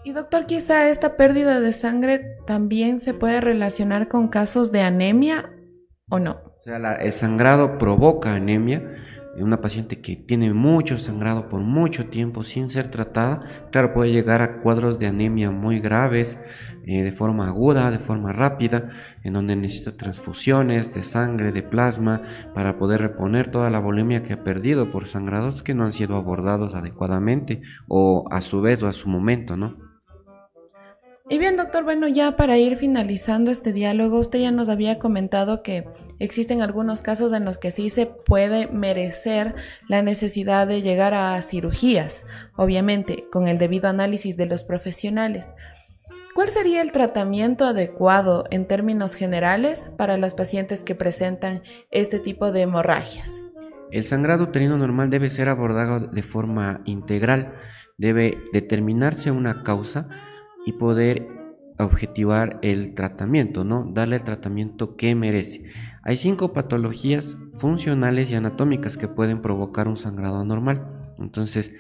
Y 0.04 0.12
doctor, 0.12 0.46
quizá 0.46 0.90
esta 0.90 1.18
pérdida 1.18 1.60
de 1.60 1.74
sangre 1.74 2.38
también 2.46 3.00
se 3.00 3.16
puede 3.16 3.42
relacionar 3.42 4.08
con 4.08 4.28
casos 4.28 4.72
de 4.72 4.82
anemia 4.82 5.52
o 6.08 6.20
no 6.20 6.47
sea, 6.68 6.94
el 6.96 7.12
sangrado 7.12 7.78
provoca 7.78 8.34
anemia. 8.34 8.84
Una 9.40 9.62
paciente 9.62 10.02
que 10.02 10.16
tiene 10.16 10.52
mucho 10.52 10.98
sangrado 10.98 11.48
por 11.48 11.62
mucho 11.62 12.08
tiempo 12.08 12.44
sin 12.44 12.72
ser 12.72 12.90
tratada, 12.90 13.68
claro, 13.72 13.94
puede 13.94 14.12
llegar 14.12 14.42
a 14.42 14.62
cuadros 14.62 14.98
de 14.98 15.06
anemia 15.06 15.52
muy 15.52 15.80
graves, 15.80 16.40
eh, 16.88 17.04
de 17.04 17.12
forma 17.12 17.48
aguda, 17.48 17.92
de 17.92 18.00
forma 18.00 18.34
rápida, 18.34 18.90
en 19.24 19.34
donde 19.34 19.56
necesita 19.56 19.96
transfusiones 19.96 20.92
de 20.96 21.04
sangre, 21.04 21.52
de 21.52 21.62
plasma, 21.62 22.24
para 22.56 22.80
poder 22.80 23.02
reponer 23.02 23.52
toda 23.52 23.70
la 23.70 23.78
bulimia 23.78 24.24
que 24.24 24.34
ha 24.34 24.44
perdido 24.44 24.92
por 24.92 25.06
sangrados 25.06 25.62
que 25.62 25.76
no 25.76 25.84
han 25.84 25.94
sido 25.94 26.16
abordados 26.16 26.74
adecuadamente 26.74 27.62
o 27.88 28.28
a 28.32 28.42
su 28.42 28.62
vez 28.62 28.82
o 28.82 28.88
a 28.88 28.94
su 28.94 29.08
momento, 29.08 29.56
¿no? 29.56 29.87
Y 31.30 31.40
bien, 31.40 31.58
doctor, 31.58 31.84
bueno, 31.84 32.08
ya 32.08 32.38
para 32.38 32.58
ir 32.58 32.78
finalizando 32.78 33.52
este 33.52 33.74
diálogo, 33.74 34.18
usted 34.18 34.40
ya 34.40 34.52
nos 34.52 34.70
había 34.70 34.98
comentado 34.98 35.62
que 35.62 35.86
existen 36.20 36.62
algunos 36.62 37.02
casos 37.02 37.34
en 37.34 37.44
los 37.44 37.58
que 37.58 37.70
sí 37.70 37.90
se 37.90 38.06
puede 38.06 38.68
merecer 38.68 39.54
la 39.90 40.02
necesidad 40.02 40.68
de 40.68 40.82
llegar 40.82 41.14
a 41.14 41.42
cirugías, 41.42 42.26
obviamente 42.56 43.26
con 43.30 43.50
el 43.50 43.58
debido 43.58 43.90
análisis 43.90 44.38
de 44.38 44.46
los 44.46 44.64
profesionales. 44.64 45.48
¿Cuál 46.34 46.48
sería 46.48 46.82
el 46.82 46.94
tratamiento 46.94 47.66
adecuado 47.66 48.46
en 48.50 48.66
términos 48.66 49.14
generales 49.14 49.92
para 49.98 50.18
las 50.18 50.34
pacientes 50.34 50.86
que 50.86 50.96
presentan 50.96 51.62
este 51.92 52.20
tipo 52.20 52.54
de 52.54 52.62
hemorragias? 52.62 53.42
El 53.92 54.06
sangrado 54.06 54.46
uterino 54.46 54.78
normal 54.78 55.10
debe 55.10 55.30
ser 55.30 55.50
abordado 55.50 56.00
de 56.00 56.22
forma 56.22 56.82
integral, 56.86 57.54
debe 57.98 58.38
determinarse 58.54 59.32
una 59.32 59.64
causa, 59.64 60.08
y 60.68 60.74
poder 60.74 61.26
objetivar 61.80 62.60
el 62.62 62.94
tratamiento, 62.94 63.64
¿no? 63.64 63.86
Darle 63.86 64.18
el 64.18 64.24
tratamiento 64.24 64.98
que 64.98 65.16
merece. 65.16 65.64
Hay 66.04 66.18
cinco 66.18 66.52
patologías 66.52 67.38
funcionales 67.54 68.30
y 68.32 68.36
anatómicas 68.36 68.98
que 68.98 69.08
pueden 69.08 69.42
provocar 69.42 69.88
un 69.88 69.96
sangrado 69.96 70.42
anormal. 70.42 70.86
Entonces, 71.20 71.72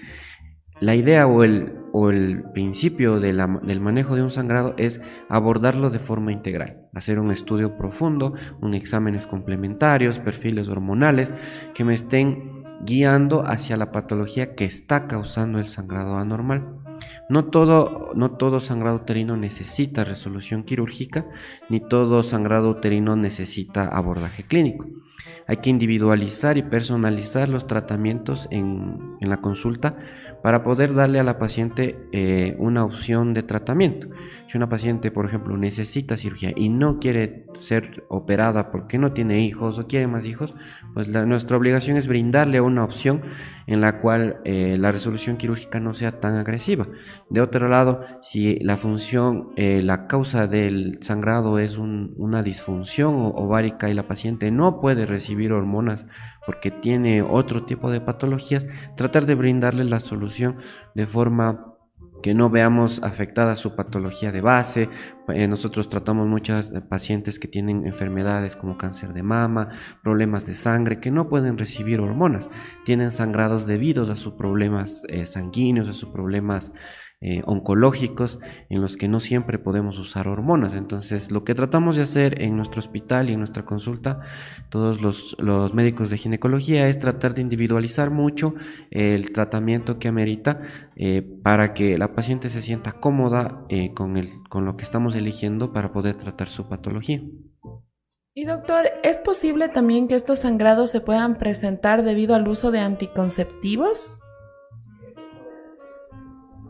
la 0.80 0.96
idea 0.96 1.28
o 1.28 1.44
el, 1.44 1.74
o 1.92 2.12
el 2.12 2.44
principio 2.54 3.20
del 3.20 3.82
manejo 3.82 4.16
de 4.16 4.24
un 4.24 4.32
sangrado 4.32 4.74
es 4.78 5.02
abordarlo 5.28 5.90
de 5.90 6.00
forma 6.00 6.32
integral, 6.32 6.88
hacer 6.94 7.20
un 7.20 7.32
estudio 7.32 7.78
profundo, 7.78 8.36
un 8.62 8.74
exámenes 8.74 9.28
complementarios, 9.28 10.20
perfiles 10.20 10.70
hormonales 10.70 11.34
que 11.74 11.84
me 11.84 11.94
estén 11.94 12.64
guiando 12.86 13.44
hacia 13.46 13.76
la 13.76 13.92
patología 13.92 14.56
que 14.56 14.64
está 14.64 15.08
causando 15.08 15.60
el 15.60 15.66
sangrado 15.66 16.16
anormal. 16.16 16.87
No 17.30 17.46
todo, 17.46 18.12
no 18.16 18.32
todo 18.32 18.60
sangrado 18.60 18.98
uterino 18.98 19.38
necesita 19.38 20.04
resolución 20.04 20.64
quirúrgica, 20.64 21.26
ni 21.70 21.80
todo 21.80 22.24
sangrado 22.24 22.70
uterino 22.70 23.16
necesita 23.16 23.88
abordaje 23.88 24.44
clínico. 24.44 24.88
Hay 25.48 25.58
que 25.58 25.70
individualizar 25.70 26.58
y 26.58 26.64
personalizar 26.64 27.50
los 27.50 27.68
tratamientos 27.68 28.48
en, 28.52 29.18
la 29.20 29.38
consulta 29.38 29.98
para 30.42 30.64
poder 30.64 30.94
darle 30.94 31.20
a 31.20 31.24
la 31.24 31.38
paciente 31.38 31.98
eh, 32.14 32.56
una 32.60 32.86
opción 32.86 33.34
de 33.34 33.44
tratamiento. 33.44 34.08
Si 34.48 34.56
una 34.56 34.70
paciente, 34.70 35.12
por 35.12 35.26
ejemplo, 35.26 35.58
necesita 35.58 36.16
cirugía 36.16 36.54
y 36.56 36.70
no 36.70 37.00
quiere 37.00 37.46
ser 37.60 38.06
operada 38.10 38.72
porque 38.72 38.98
no 38.98 39.12
tiene 39.12 39.42
hijos 39.42 39.80
o 39.80 39.88
quiere 39.88 40.08
más 40.08 40.26
hijos, 40.26 40.56
pues 40.94 41.10
nuestra 41.10 41.58
obligación 41.58 41.98
es 41.98 42.08
brindarle 42.08 42.62
una 42.62 42.84
opción 42.84 43.22
en 43.68 43.82
la 43.82 44.00
cual 44.00 44.40
eh, 44.46 44.78
la 44.80 44.92
resolución 44.92 45.38
quirúrgica 45.38 45.80
no 45.80 45.94
sea 45.94 46.20
tan 46.20 46.36
agresiva. 46.36 46.88
De 47.30 47.42
otro 47.42 47.68
lado, 47.68 48.02
si 48.22 48.60
la 48.60 48.78
función, 48.78 49.50
eh, 49.58 49.82
la 49.84 50.08
causa 50.08 50.48
del 50.48 50.98
sangrado 51.02 51.60
es 51.60 51.78
una 51.78 52.44
disfunción 52.44 53.16
ovárica 53.36 53.90
y 53.90 53.94
la 53.94 54.08
paciente 54.08 54.52
no 54.52 54.80
puede 54.80 55.06
recibir 55.18 55.52
hormonas 55.52 56.06
porque 56.46 56.72
tiene 56.72 57.22
otro 57.22 57.64
tipo 57.66 57.92
de 57.92 58.02
patologías, 58.02 58.68
tratar 58.96 59.26
de 59.26 59.36
brindarle 59.36 59.84
la 59.84 60.00
solución 60.00 60.58
de 60.94 61.08
forma 61.08 61.74
que 62.22 62.34
no 62.34 62.50
veamos 62.50 63.02
afectada 63.04 63.56
su 63.56 63.76
patología 63.76 64.32
de 64.32 64.42
base. 64.42 64.90
Eh, 65.30 65.48
nosotros 65.48 65.90
tratamos 65.90 66.28
muchas 66.28 66.72
eh, 66.72 66.82
pacientes 66.82 67.40
que 67.40 67.48
tienen 67.48 67.86
enfermedades 67.86 68.56
como 68.56 68.78
cáncer 68.78 69.14
de 69.14 69.24
mama, 69.24 69.70
problemas 70.04 70.46
de 70.46 70.56
sangre, 70.56 71.00
que 71.00 71.12
no 71.12 71.30
pueden 71.30 71.58
recibir 71.58 72.00
hormonas, 72.00 72.50
tienen 72.86 73.12
sangrados 73.12 73.68
debido 73.68 74.12
a 74.12 74.16
sus 74.16 74.34
problemas 74.34 75.04
eh, 75.08 75.26
sanguíneos, 75.26 75.90
a 75.90 75.94
sus 75.94 76.10
problemas 76.10 76.72
eh, 77.20 77.42
oncológicos 77.46 78.40
en 78.70 78.80
los 78.80 78.96
que 78.96 79.08
no 79.08 79.20
siempre 79.20 79.58
podemos 79.58 79.98
usar 79.98 80.28
hormonas. 80.28 80.76
Entonces, 80.76 81.32
lo 81.32 81.44
que 81.44 81.56
tratamos 81.56 81.96
de 81.96 82.04
hacer 82.04 82.44
en 82.44 82.56
nuestro 82.56 82.80
hospital 82.80 83.30
y 83.30 83.34
en 83.34 83.40
nuestra 83.40 83.66
consulta, 83.66 84.20
todos 84.70 85.02
los, 85.02 85.74
médicos 85.74 86.12
de 86.12 86.18
ginecología, 86.20 86.88
es 86.88 87.00
tratar 87.00 87.34
de 87.34 87.42
individualizar 87.42 88.12
mucho 88.12 88.54
el 88.92 89.32
tratamiento 89.32 89.98
que 89.98 90.08
amerita 90.08 90.62
eh, 90.96 91.24
para 91.42 91.74
que 91.74 91.98
la 91.98 92.14
paciente 92.14 92.52
se 92.52 92.62
sienta 92.62 92.92
cómoda 92.92 93.66
eh, 93.70 93.96
con, 93.96 94.18
el, 94.18 94.30
con 94.50 94.66
lo 94.66 94.78
que 94.78 94.84
estamos 94.84 95.16
eligiendo 95.16 95.74
para 95.74 95.92
poder 95.92 96.18
tratar 96.18 96.50
su 96.50 96.70
patología. 96.70 97.24
Y 98.36 98.46
doctor, 98.46 98.86
¿es 99.04 99.18
posible 99.18 99.70
también 99.70 100.08
que 100.08 100.14
estos 100.14 100.42
sangrados 100.42 100.92
se 100.92 101.02
puedan 101.02 101.40
presentar 101.40 102.04
debido 102.04 102.36
al 102.36 102.48
uso 102.48 102.70
de 102.70 102.78
anticonceptivos? 102.78 104.22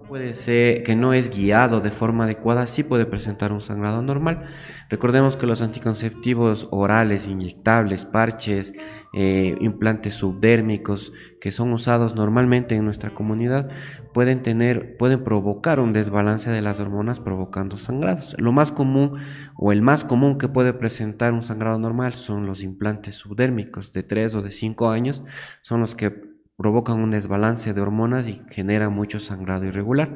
Puede 0.07 0.33
ser 0.35 0.83
que 0.83 0.95
no 0.95 1.13
es 1.13 1.29
guiado 1.29 1.81
de 1.81 1.91
forma 1.91 2.23
adecuada, 2.23 2.65
sí 2.67 2.83
puede 2.83 3.05
presentar 3.05 3.51
un 3.51 3.59
sangrado 3.59 4.01
normal. 4.01 4.45
Recordemos 4.89 5.35
que 5.35 5.47
los 5.47 5.61
anticonceptivos 5.61 6.69
orales, 6.71 7.27
inyectables, 7.27 8.05
parches, 8.05 8.73
eh, 9.13 9.57
implantes 9.59 10.13
subdérmicos 10.13 11.11
que 11.41 11.51
son 11.51 11.73
usados 11.73 12.15
normalmente 12.15 12.75
en 12.75 12.85
nuestra 12.85 13.13
comunidad 13.13 13.69
pueden 14.13 14.41
tener, 14.41 14.95
pueden 14.97 15.23
provocar 15.23 15.79
un 15.79 15.91
desbalance 15.91 16.51
de 16.51 16.61
las 16.61 16.79
hormonas 16.79 17.19
provocando 17.19 17.77
sangrados. 17.77 18.35
Lo 18.37 18.53
más 18.53 18.71
común 18.71 19.17
o 19.57 19.73
el 19.73 19.81
más 19.81 20.05
común 20.05 20.37
que 20.37 20.47
puede 20.47 20.73
presentar 20.73 21.33
un 21.33 21.43
sangrado 21.43 21.79
normal 21.79 22.13
son 22.13 22.45
los 22.45 22.63
implantes 22.63 23.15
subdérmicos 23.15 23.91
de 23.91 24.03
3 24.03 24.35
o 24.35 24.41
de 24.41 24.51
5 24.51 24.89
años, 24.89 25.23
son 25.61 25.81
los 25.81 25.95
que 25.95 26.36
provocan 26.57 26.99
un 26.99 27.11
desbalance 27.11 27.73
de 27.73 27.81
hormonas 27.81 28.27
y 28.27 28.41
generan 28.49 28.91
mucho 28.91 29.19
sangrado 29.19 29.65
irregular. 29.65 30.09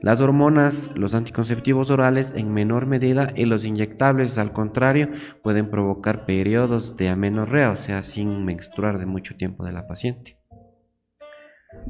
Las 0.00 0.20
hormonas, 0.20 0.90
los 0.94 1.14
anticonceptivos 1.14 1.90
orales 1.90 2.32
en 2.36 2.52
menor 2.52 2.86
medida 2.86 3.28
y 3.36 3.44
los 3.44 3.64
inyectables, 3.64 4.38
al 4.38 4.52
contrario, 4.52 5.10
pueden 5.42 5.70
provocar 5.70 6.24
periodos 6.24 6.96
de 6.96 7.10
amenorrea, 7.10 7.70
o 7.70 7.76
sea, 7.76 8.02
sin 8.02 8.44
menstruar 8.44 8.98
de 8.98 9.06
mucho 9.06 9.36
tiempo 9.36 9.64
de 9.64 9.72
la 9.72 9.86
paciente. 9.86 10.38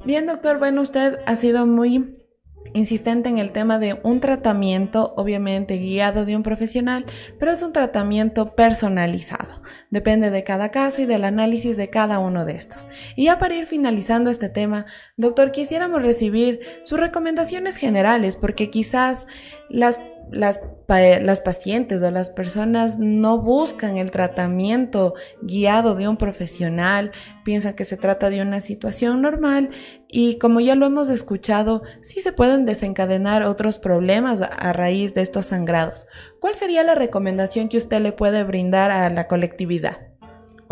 Bien, 0.05 0.27
doctor, 0.27 0.59
bueno, 0.59 0.83
usted 0.83 1.19
ha 1.27 1.37
sido 1.37 1.67
muy 1.67 2.24
insistente 2.73 3.29
en 3.29 3.39
el 3.39 3.53
tema 3.53 3.79
de 3.79 4.01
un 4.03 4.21
tratamiento, 4.21 5.15
obviamente 5.17 5.77
guiado 5.77 6.25
de 6.25 6.37
un 6.37 6.43
profesional, 6.43 7.05
pero 7.39 7.53
es 7.53 7.63
un 7.63 7.73
tratamiento 7.73 8.55
personalizado. 8.55 9.63
Depende 9.91 10.31
de 10.31 10.45
cada 10.45 10.71
caso 10.71 11.03
y 11.03 11.07
del 11.07 11.25
análisis 11.25 11.77
de 11.77 11.91
cada 11.91 12.19
uno 12.19 12.45
de 12.45 12.57
estos. 12.57 12.87
Y 13.17 13.27
ya 13.27 13.39
para 13.39 13.55
ir 13.55 13.67
finalizando 13.67 14.31
este 14.31 14.49
tema, 14.49 14.87
doctor, 15.17 15.53
quisiéramos 15.53 16.03
recibir 16.03 16.61
sus 16.83 16.99
recomendaciones 16.99 17.77
generales, 17.77 18.37
porque 18.37 18.71
quizás 18.71 19.27
las 19.69 20.03
las, 20.31 20.61
las, 20.89 21.41
pacientes 21.41 22.03
o 22.03 22.11
las 22.11 22.31
personas 22.31 22.99
no 22.99 23.41
buscan 23.41 23.97
el 23.97 24.11
tratamiento 24.11 25.15
guiado 25.43 25.95
de 25.95 26.09
un 26.09 26.17
profesional, 26.17 27.13
piensan 27.45 27.75
que 27.75 27.85
se 27.85 27.97
trata 27.97 28.31
de 28.31 28.43
una 28.43 28.61
situación 28.61 29.23
normal 29.23 29.71
y 30.09 30.39
como 30.39 30.61
ya 30.61 30.75
lo 30.75 30.87
hemos 30.87 31.09
escuchado, 31.09 31.83
sí 32.03 32.21
se 32.21 32.33
pueden 32.33 32.67
desencadenar 32.67 33.43
otros 33.43 33.79
problemas 33.79 34.43
a 34.43 34.73
raíz 34.73 35.15
de 35.15 35.23
estos 35.23 35.47
sangrados. 35.47 36.07
¿Cuál 36.41 36.55
sería 36.55 36.83
la 36.85 36.95
recomendación 36.95 37.69
que 37.69 37.79
usted 37.79 38.01
le 38.01 38.13
puede 38.13 38.45
brindar 38.45 38.91
a 38.91 39.11
la 39.11 39.29
colectividad? 39.29 40.14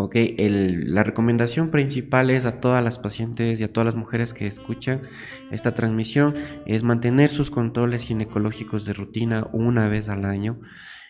Ok, 0.05 0.17
la 0.37 1.01
recomendación 1.03 1.69
principal 1.69 2.29
es 2.29 2.45
a 2.45 2.59
todas 2.59 2.83
las 2.83 2.99
pacientes 2.99 3.57
y 3.57 3.63
a 3.63 3.71
todas 3.71 3.85
las 3.85 3.95
mujeres 3.95 4.33
que 4.33 4.47
escuchan 4.47 5.03
esta 5.49 5.73
transmisión 5.73 6.33
es 6.65 6.83
mantener 6.83 7.29
sus 7.29 7.49
controles 7.49 8.03
ginecológicos 8.03 8.83
de 8.83 8.91
rutina 8.91 9.47
una 9.53 9.87
vez 9.87 10.09
al 10.09 10.25
año. 10.25 10.59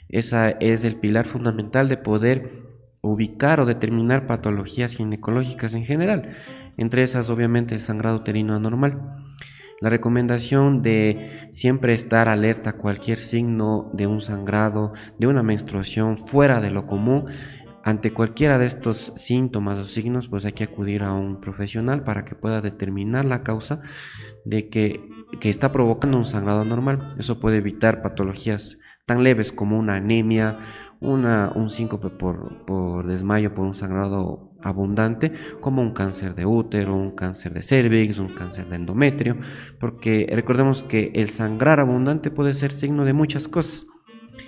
Esa 0.10 0.52
es 0.52 0.84
el 0.84 0.98
pilar 0.98 1.26
fundamental 1.26 1.90
de 1.90 1.98
poder 1.98 2.68
ubicar 3.02 3.60
o 3.62 3.66
determinar 3.66 4.28
patologías 4.28 4.94
ginecológicas 4.94 5.74
en 5.74 5.86
general, 5.86 6.30
entre 6.78 7.02
esas 7.02 7.32
obviamente 7.32 7.74
el 7.74 7.82
sangrado 7.82 8.18
uterino 8.18 8.54
anormal. 8.56 9.18
La 9.82 9.90
recomendación 9.90 10.82
de 10.82 11.50
siempre 11.52 11.94
estar 11.94 12.30
alerta 12.30 12.70
a 12.70 12.78
cualquier 12.78 13.18
signo 13.18 13.90
de 13.92 14.08
un 14.08 14.22
sangrado, 14.22 14.94
de 15.18 15.28
una 15.28 15.44
menstruación 15.44 16.18
fuera 16.18 16.62
de 16.62 16.72
lo 16.72 16.88
común, 16.88 17.26
ante 17.84 18.12
cualquiera 18.12 18.58
de 18.58 18.66
estos 18.66 19.12
síntomas 19.18 19.78
o 19.78 19.86
signos, 19.86 20.30
pues 20.30 20.46
hay 20.46 20.54
que 20.54 20.64
acudir 20.64 21.04
a 21.04 21.14
un 21.14 21.42
profesional 21.42 22.04
para 22.04 22.24
que 22.24 22.34
pueda 22.34 22.62
determinar 22.62 23.26
la 23.26 23.44
causa 23.44 23.82
de 24.46 24.70
que, 24.70 25.02
está 25.42 25.72
provocando 25.72 26.18
un 26.18 26.26
sangrado 26.26 26.64
normal. 26.64 27.10
Eso 27.18 27.40
puede 27.40 27.58
evitar 27.58 28.02
patologías 28.02 28.78
tan 29.06 29.24
leves 29.24 29.52
como 29.52 29.78
una 29.78 29.96
anemia, 29.96 30.60
una, 31.02 31.52
un 31.54 31.70
síncope 31.70 32.10
por, 32.10 32.66
por 32.66 33.06
desmayo 33.08 33.54
por 33.54 33.66
un 33.66 33.76
sangrado 33.76 34.54
abundante, 34.62 35.34
como 35.60 35.82
un 35.82 35.92
cáncer 35.92 36.36
de 36.36 36.46
útero, 36.46 36.96
un 36.96 37.12
cáncer 37.12 37.54
de 37.54 37.64
cervix, 37.64 38.20
un 38.20 38.30
cáncer 38.34 38.70
de 38.70 38.78
endometrio, 38.78 39.38
porque 39.80 40.28
recordemos 40.32 40.84
que 40.84 41.12
el 41.16 41.30
sangrar 41.30 41.82
abundante 41.82 42.32
puede 42.32 42.54
ser 42.54 42.72
signo 42.72 43.04
de 43.04 43.14
muchas 43.14 43.50
cosas. 43.50 43.86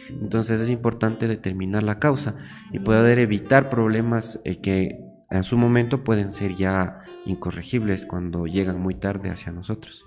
Entonces 0.09 0.61
es 0.61 0.69
importante 0.69 1.27
determinar 1.27 1.83
la 1.83 1.99
causa 1.99 2.35
y 2.71 2.79
poder 2.79 3.19
evitar 3.19 3.69
problemas 3.69 4.39
eh, 4.43 4.61
que 4.61 4.99
en 5.29 5.43
su 5.43 5.57
momento 5.57 6.03
pueden 6.03 6.31
ser 6.31 6.55
ya 6.55 6.99
incorregibles 7.25 8.05
cuando 8.05 8.45
llegan 8.45 8.81
muy 8.81 8.95
tarde 8.95 9.29
hacia 9.29 9.51
nosotros. 9.51 10.05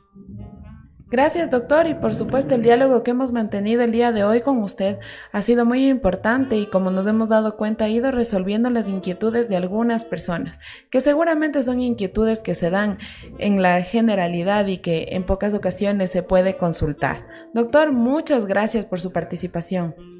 Gracias, 1.11 1.49
doctor, 1.51 1.87
y 1.87 1.95
por 1.95 2.13
supuesto 2.13 2.55
el 2.55 2.61
diálogo 2.61 3.03
que 3.03 3.13
hemos 3.13 3.33
mantenido 3.33 3.83
el 3.83 3.93
día 3.93 4.13
de 4.13 4.25
hoy 4.25 4.43
con 4.43 4.63
usted 4.63 4.99
ha 5.33 5.41
sido 5.41 5.65
muy 5.65 5.89
importante 5.89 6.59
y 6.59 6.67
como 6.67 6.91
nos 6.91 7.07
hemos 7.07 7.31
dado 7.31 7.57
cuenta 7.57 7.87
ha 7.87 7.89
ido 7.89 8.11
resolviendo 8.11 8.69
las 8.69 8.89
inquietudes 8.89 9.49
de 9.49 9.57
algunas 9.57 10.05
personas, 10.05 10.59
que 10.91 11.01
seguramente 11.01 11.63
son 11.63 11.81
inquietudes 11.81 12.43
que 12.43 12.55
se 12.55 12.69
dan 12.69 12.99
en 13.39 13.63
la 13.63 13.81
generalidad 13.81 14.67
y 14.67 14.79
que 14.79 15.09
en 15.13 15.25
pocas 15.25 15.55
ocasiones 15.55 16.11
se 16.11 16.23
puede 16.23 16.59
consultar. 16.59 17.25
Doctor, 17.55 17.93
muchas 17.93 18.45
gracias 18.45 18.85
por 18.85 19.01
su 19.01 19.11
participación. 19.11 20.18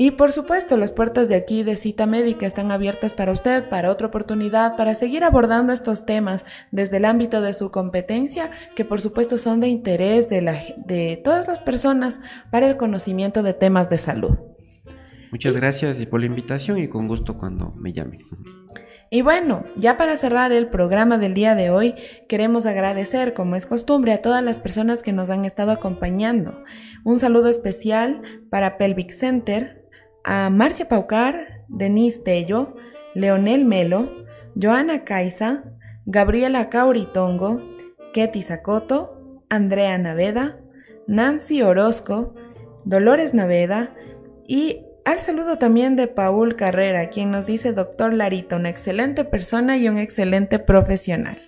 Y 0.00 0.12
por 0.12 0.30
supuesto, 0.30 0.76
las 0.76 0.92
puertas 0.92 1.28
de 1.28 1.34
aquí 1.34 1.64
de 1.64 1.74
cita 1.74 2.06
médica 2.06 2.46
están 2.46 2.70
abiertas 2.70 3.14
para 3.14 3.32
usted, 3.32 3.68
para 3.68 3.90
otra 3.90 4.06
oportunidad, 4.06 4.76
para 4.76 4.94
seguir 4.94 5.24
abordando 5.24 5.72
estos 5.72 6.06
temas 6.06 6.44
desde 6.70 6.98
el 6.98 7.04
ámbito 7.04 7.40
de 7.40 7.52
su 7.52 7.72
competencia, 7.72 8.52
que 8.76 8.84
por 8.84 9.00
supuesto 9.00 9.38
son 9.38 9.58
de 9.58 9.66
interés 9.66 10.28
de, 10.28 10.40
la, 10.40 10.56
de 10.76 11.20
todas 11.24 11.48
las 11.48 11.60
personas 11.60 12.20
para 12.52 12.68
el 12.68 12.76
conocimiento 12.76 13.42
de 13.42 13.54
temas 13.54 13.90
de 13.90 13.98
salud. 13.98 14.38
Muchas 15.32 15.56
gracias 15.56 15.96
por 16.06 16.20
la 16.20 16.26
invitación 16.26 16.78
y 16.78 16.86
con 16.86 17.08
gusto 17.08 17.36
cuando 17.36 17.72
me 17.72 17.92
llamen. 17.92 18.20
Y 19.10 19.22
bueno, 19.22 19.64
ya 19.74 19.96
para 19.96 20.16
cerrar 20.16 20.52
el 20.52 20.68
programa 20.68 21.18
del 21.18 21.34
día 21.34 21.56
de 21.56 21.70
hoy, 21.70 21.94
queremos 22.28 22.66
agradecer, 22.66 23.34
como 23.34 23.56
es 23.56 23.66
costumbre, 23.66 24.12
a 24.12 24.22
todas 24.22 24.44
las 24.44 24.60
personas 24.60 25.02
que 25.02 25.12
nos 25.12 25.28
han 25.30 25.44
estado 25.44 25.72
acompañando. 25.72 26.62
Un 27.04 27.18
saludo 27.18 27.48
especial 27.48 28.22
para 28.48 28.76
Pelvic 28.76 29.10
Center, 29.10 29.77
a 30.24 30.50
Marcia 30.50 30.88
Paucar, 30.88 31.64
Denise 31.68 32.18
Tello, 32.20 32.76
Leonel 33.14 33.64
Melo, 33.64 34.26
Joana 34.54 35.04
Caiza, 35.04 35.64
Gabriela 36.06 36.70
Cauritongo, 36.70 37.62
Ketty 38.12 38.42
Sacoto, 38.42 39.42
Andrea 39.50 39.96
Naveda, 39.98 40.60
Nancy 41.06 41.62
Orozco, 41.62 42.34
Dolores 42.84 43.34
Naveda 43.34 43.94
y 44.46 44.84
al 45.04 45.18
saludo 45.20 45.56
también 45.56 45.96
de 45.96 46.06
Paul 46.06 46.54
Carrera, 46.56 47.08
quien 47.08 47.30
nos 47.30 47.46
dice 47.46 47.72
doctor 47.72 48.12
Larito, 48.12 48.56
una 48.56 48.68
excelente 48.68 49.24
persona 49.24 49.78
y 49.78 49.88
un 49.88 49.96
excelente 49.96 50.58
profesional. 50.58 51.38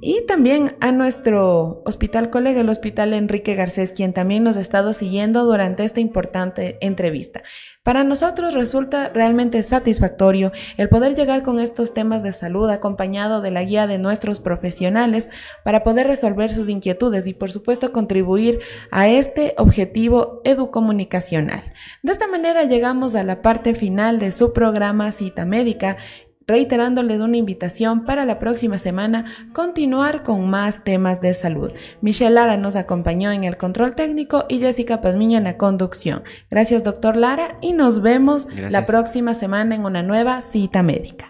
Y 0.00 0.24
también 0.26 0.76
a 0.80 0.92
nuestro 0.92 1.82
hospital 1.84 2.30
colega, 2.30 2.60
el 2.60 2.68
Hospital 2.68 3.12
Enrique 3.14 3.54
Garcés, 3.54 3.92
quien 3.92 4.12
también 4.12 4.44
nos 4.44 4.56
ha 4.56 4.60
estado 4.60 4.92
siguiendo 4.92 5.44
durante 5.44 5.84
esta 5.84 6.00
importante 6.00 6.78
entrevista. 6.80 7.42
Para 7.82 8.04
nosotros 8.04 8.54
resulta 8.54 9.08
realmente 9.08 9.62
satisfactorio 9.62 10.52
el 10.76 10.90
poder 10.90 11.14
llegar 11.14 11.42
con 11.42 11.58
estos 11.58 11.94
temas 11.94 12.22
de 12.22 12.32
salud 12.32 12.68
acompañado 12.68 13.40
de 13.40 13.50
la 13.50 13.64
guía 13.64 13.86
de 13.86 13.98
nuestros 13.98 14.38
profesionales 14.38 15.30
para 15.64 15.82
poder 15.82 16.06
resolver 16.06 16.52
sus 16.52 16.68
inquietudes 16.68 17.26
y 17.26 17.32
por 17.32 17.50
supuesto 17.50 17.90
contribuir 17.90 18.60
a 18.90 19.08
este 19.08 19.54
objetivo 19.56 20.42
educomunicacional. 20.44 21.72
De 22.02 22.12
esta 22.12 22.28
manera 22.28 22.64
llegamos 22.64 23.14
a 23.14 23.24
la 23.24 23.40
parte 23.40 23.74
final 23.74 24.18
de 24.18 24.30
su 24.30 24.52
programa 24.52 25.10
Cita 25.10 25.46
Médica 25.46 25.96
reiterándoles 26.50 27.20
una 27.20 27.36
invitación 27.36 28.04
para 28.04 28.24
la 28.24 28.38
próxima 28.38 28.78
semana 28.78 29.24
continuar 29.52 30.22
con 30.22 30.50
más 30.50 30.84
temas 30.84 31.20
de 31.20 31.32
salud. 31.34 31.72
Michelle 32.00 32.34
Lara 32.34 32.56
nos 32.56 32.76
acompañó 32.76 33.32
en 33.32 33.44
el 33.44 33.56
control 33.56 33.94
técnico 33.94 34.44
y 34.48 34.58
Jessica 34.58 35.00
Pazmiño 35.00 35.38
en 35.38 35.44
la 35.44 35.56
conducción. 35.56 36.22
Gracias, 36.50 36.82
doctor 36.82 37.16
Lara, 37.16 37.56
y 37.60 37.72
nos 37.72 38.02
vemos 38.02 38.48
la 38.56 38.84
próxima 38.84 39.34
semana 39.34 39.74
en 39.74 39.84
una 39.84 40.02
nueva 40.02 40.42
cita 40.42 40.82
médica. 40.82 41.29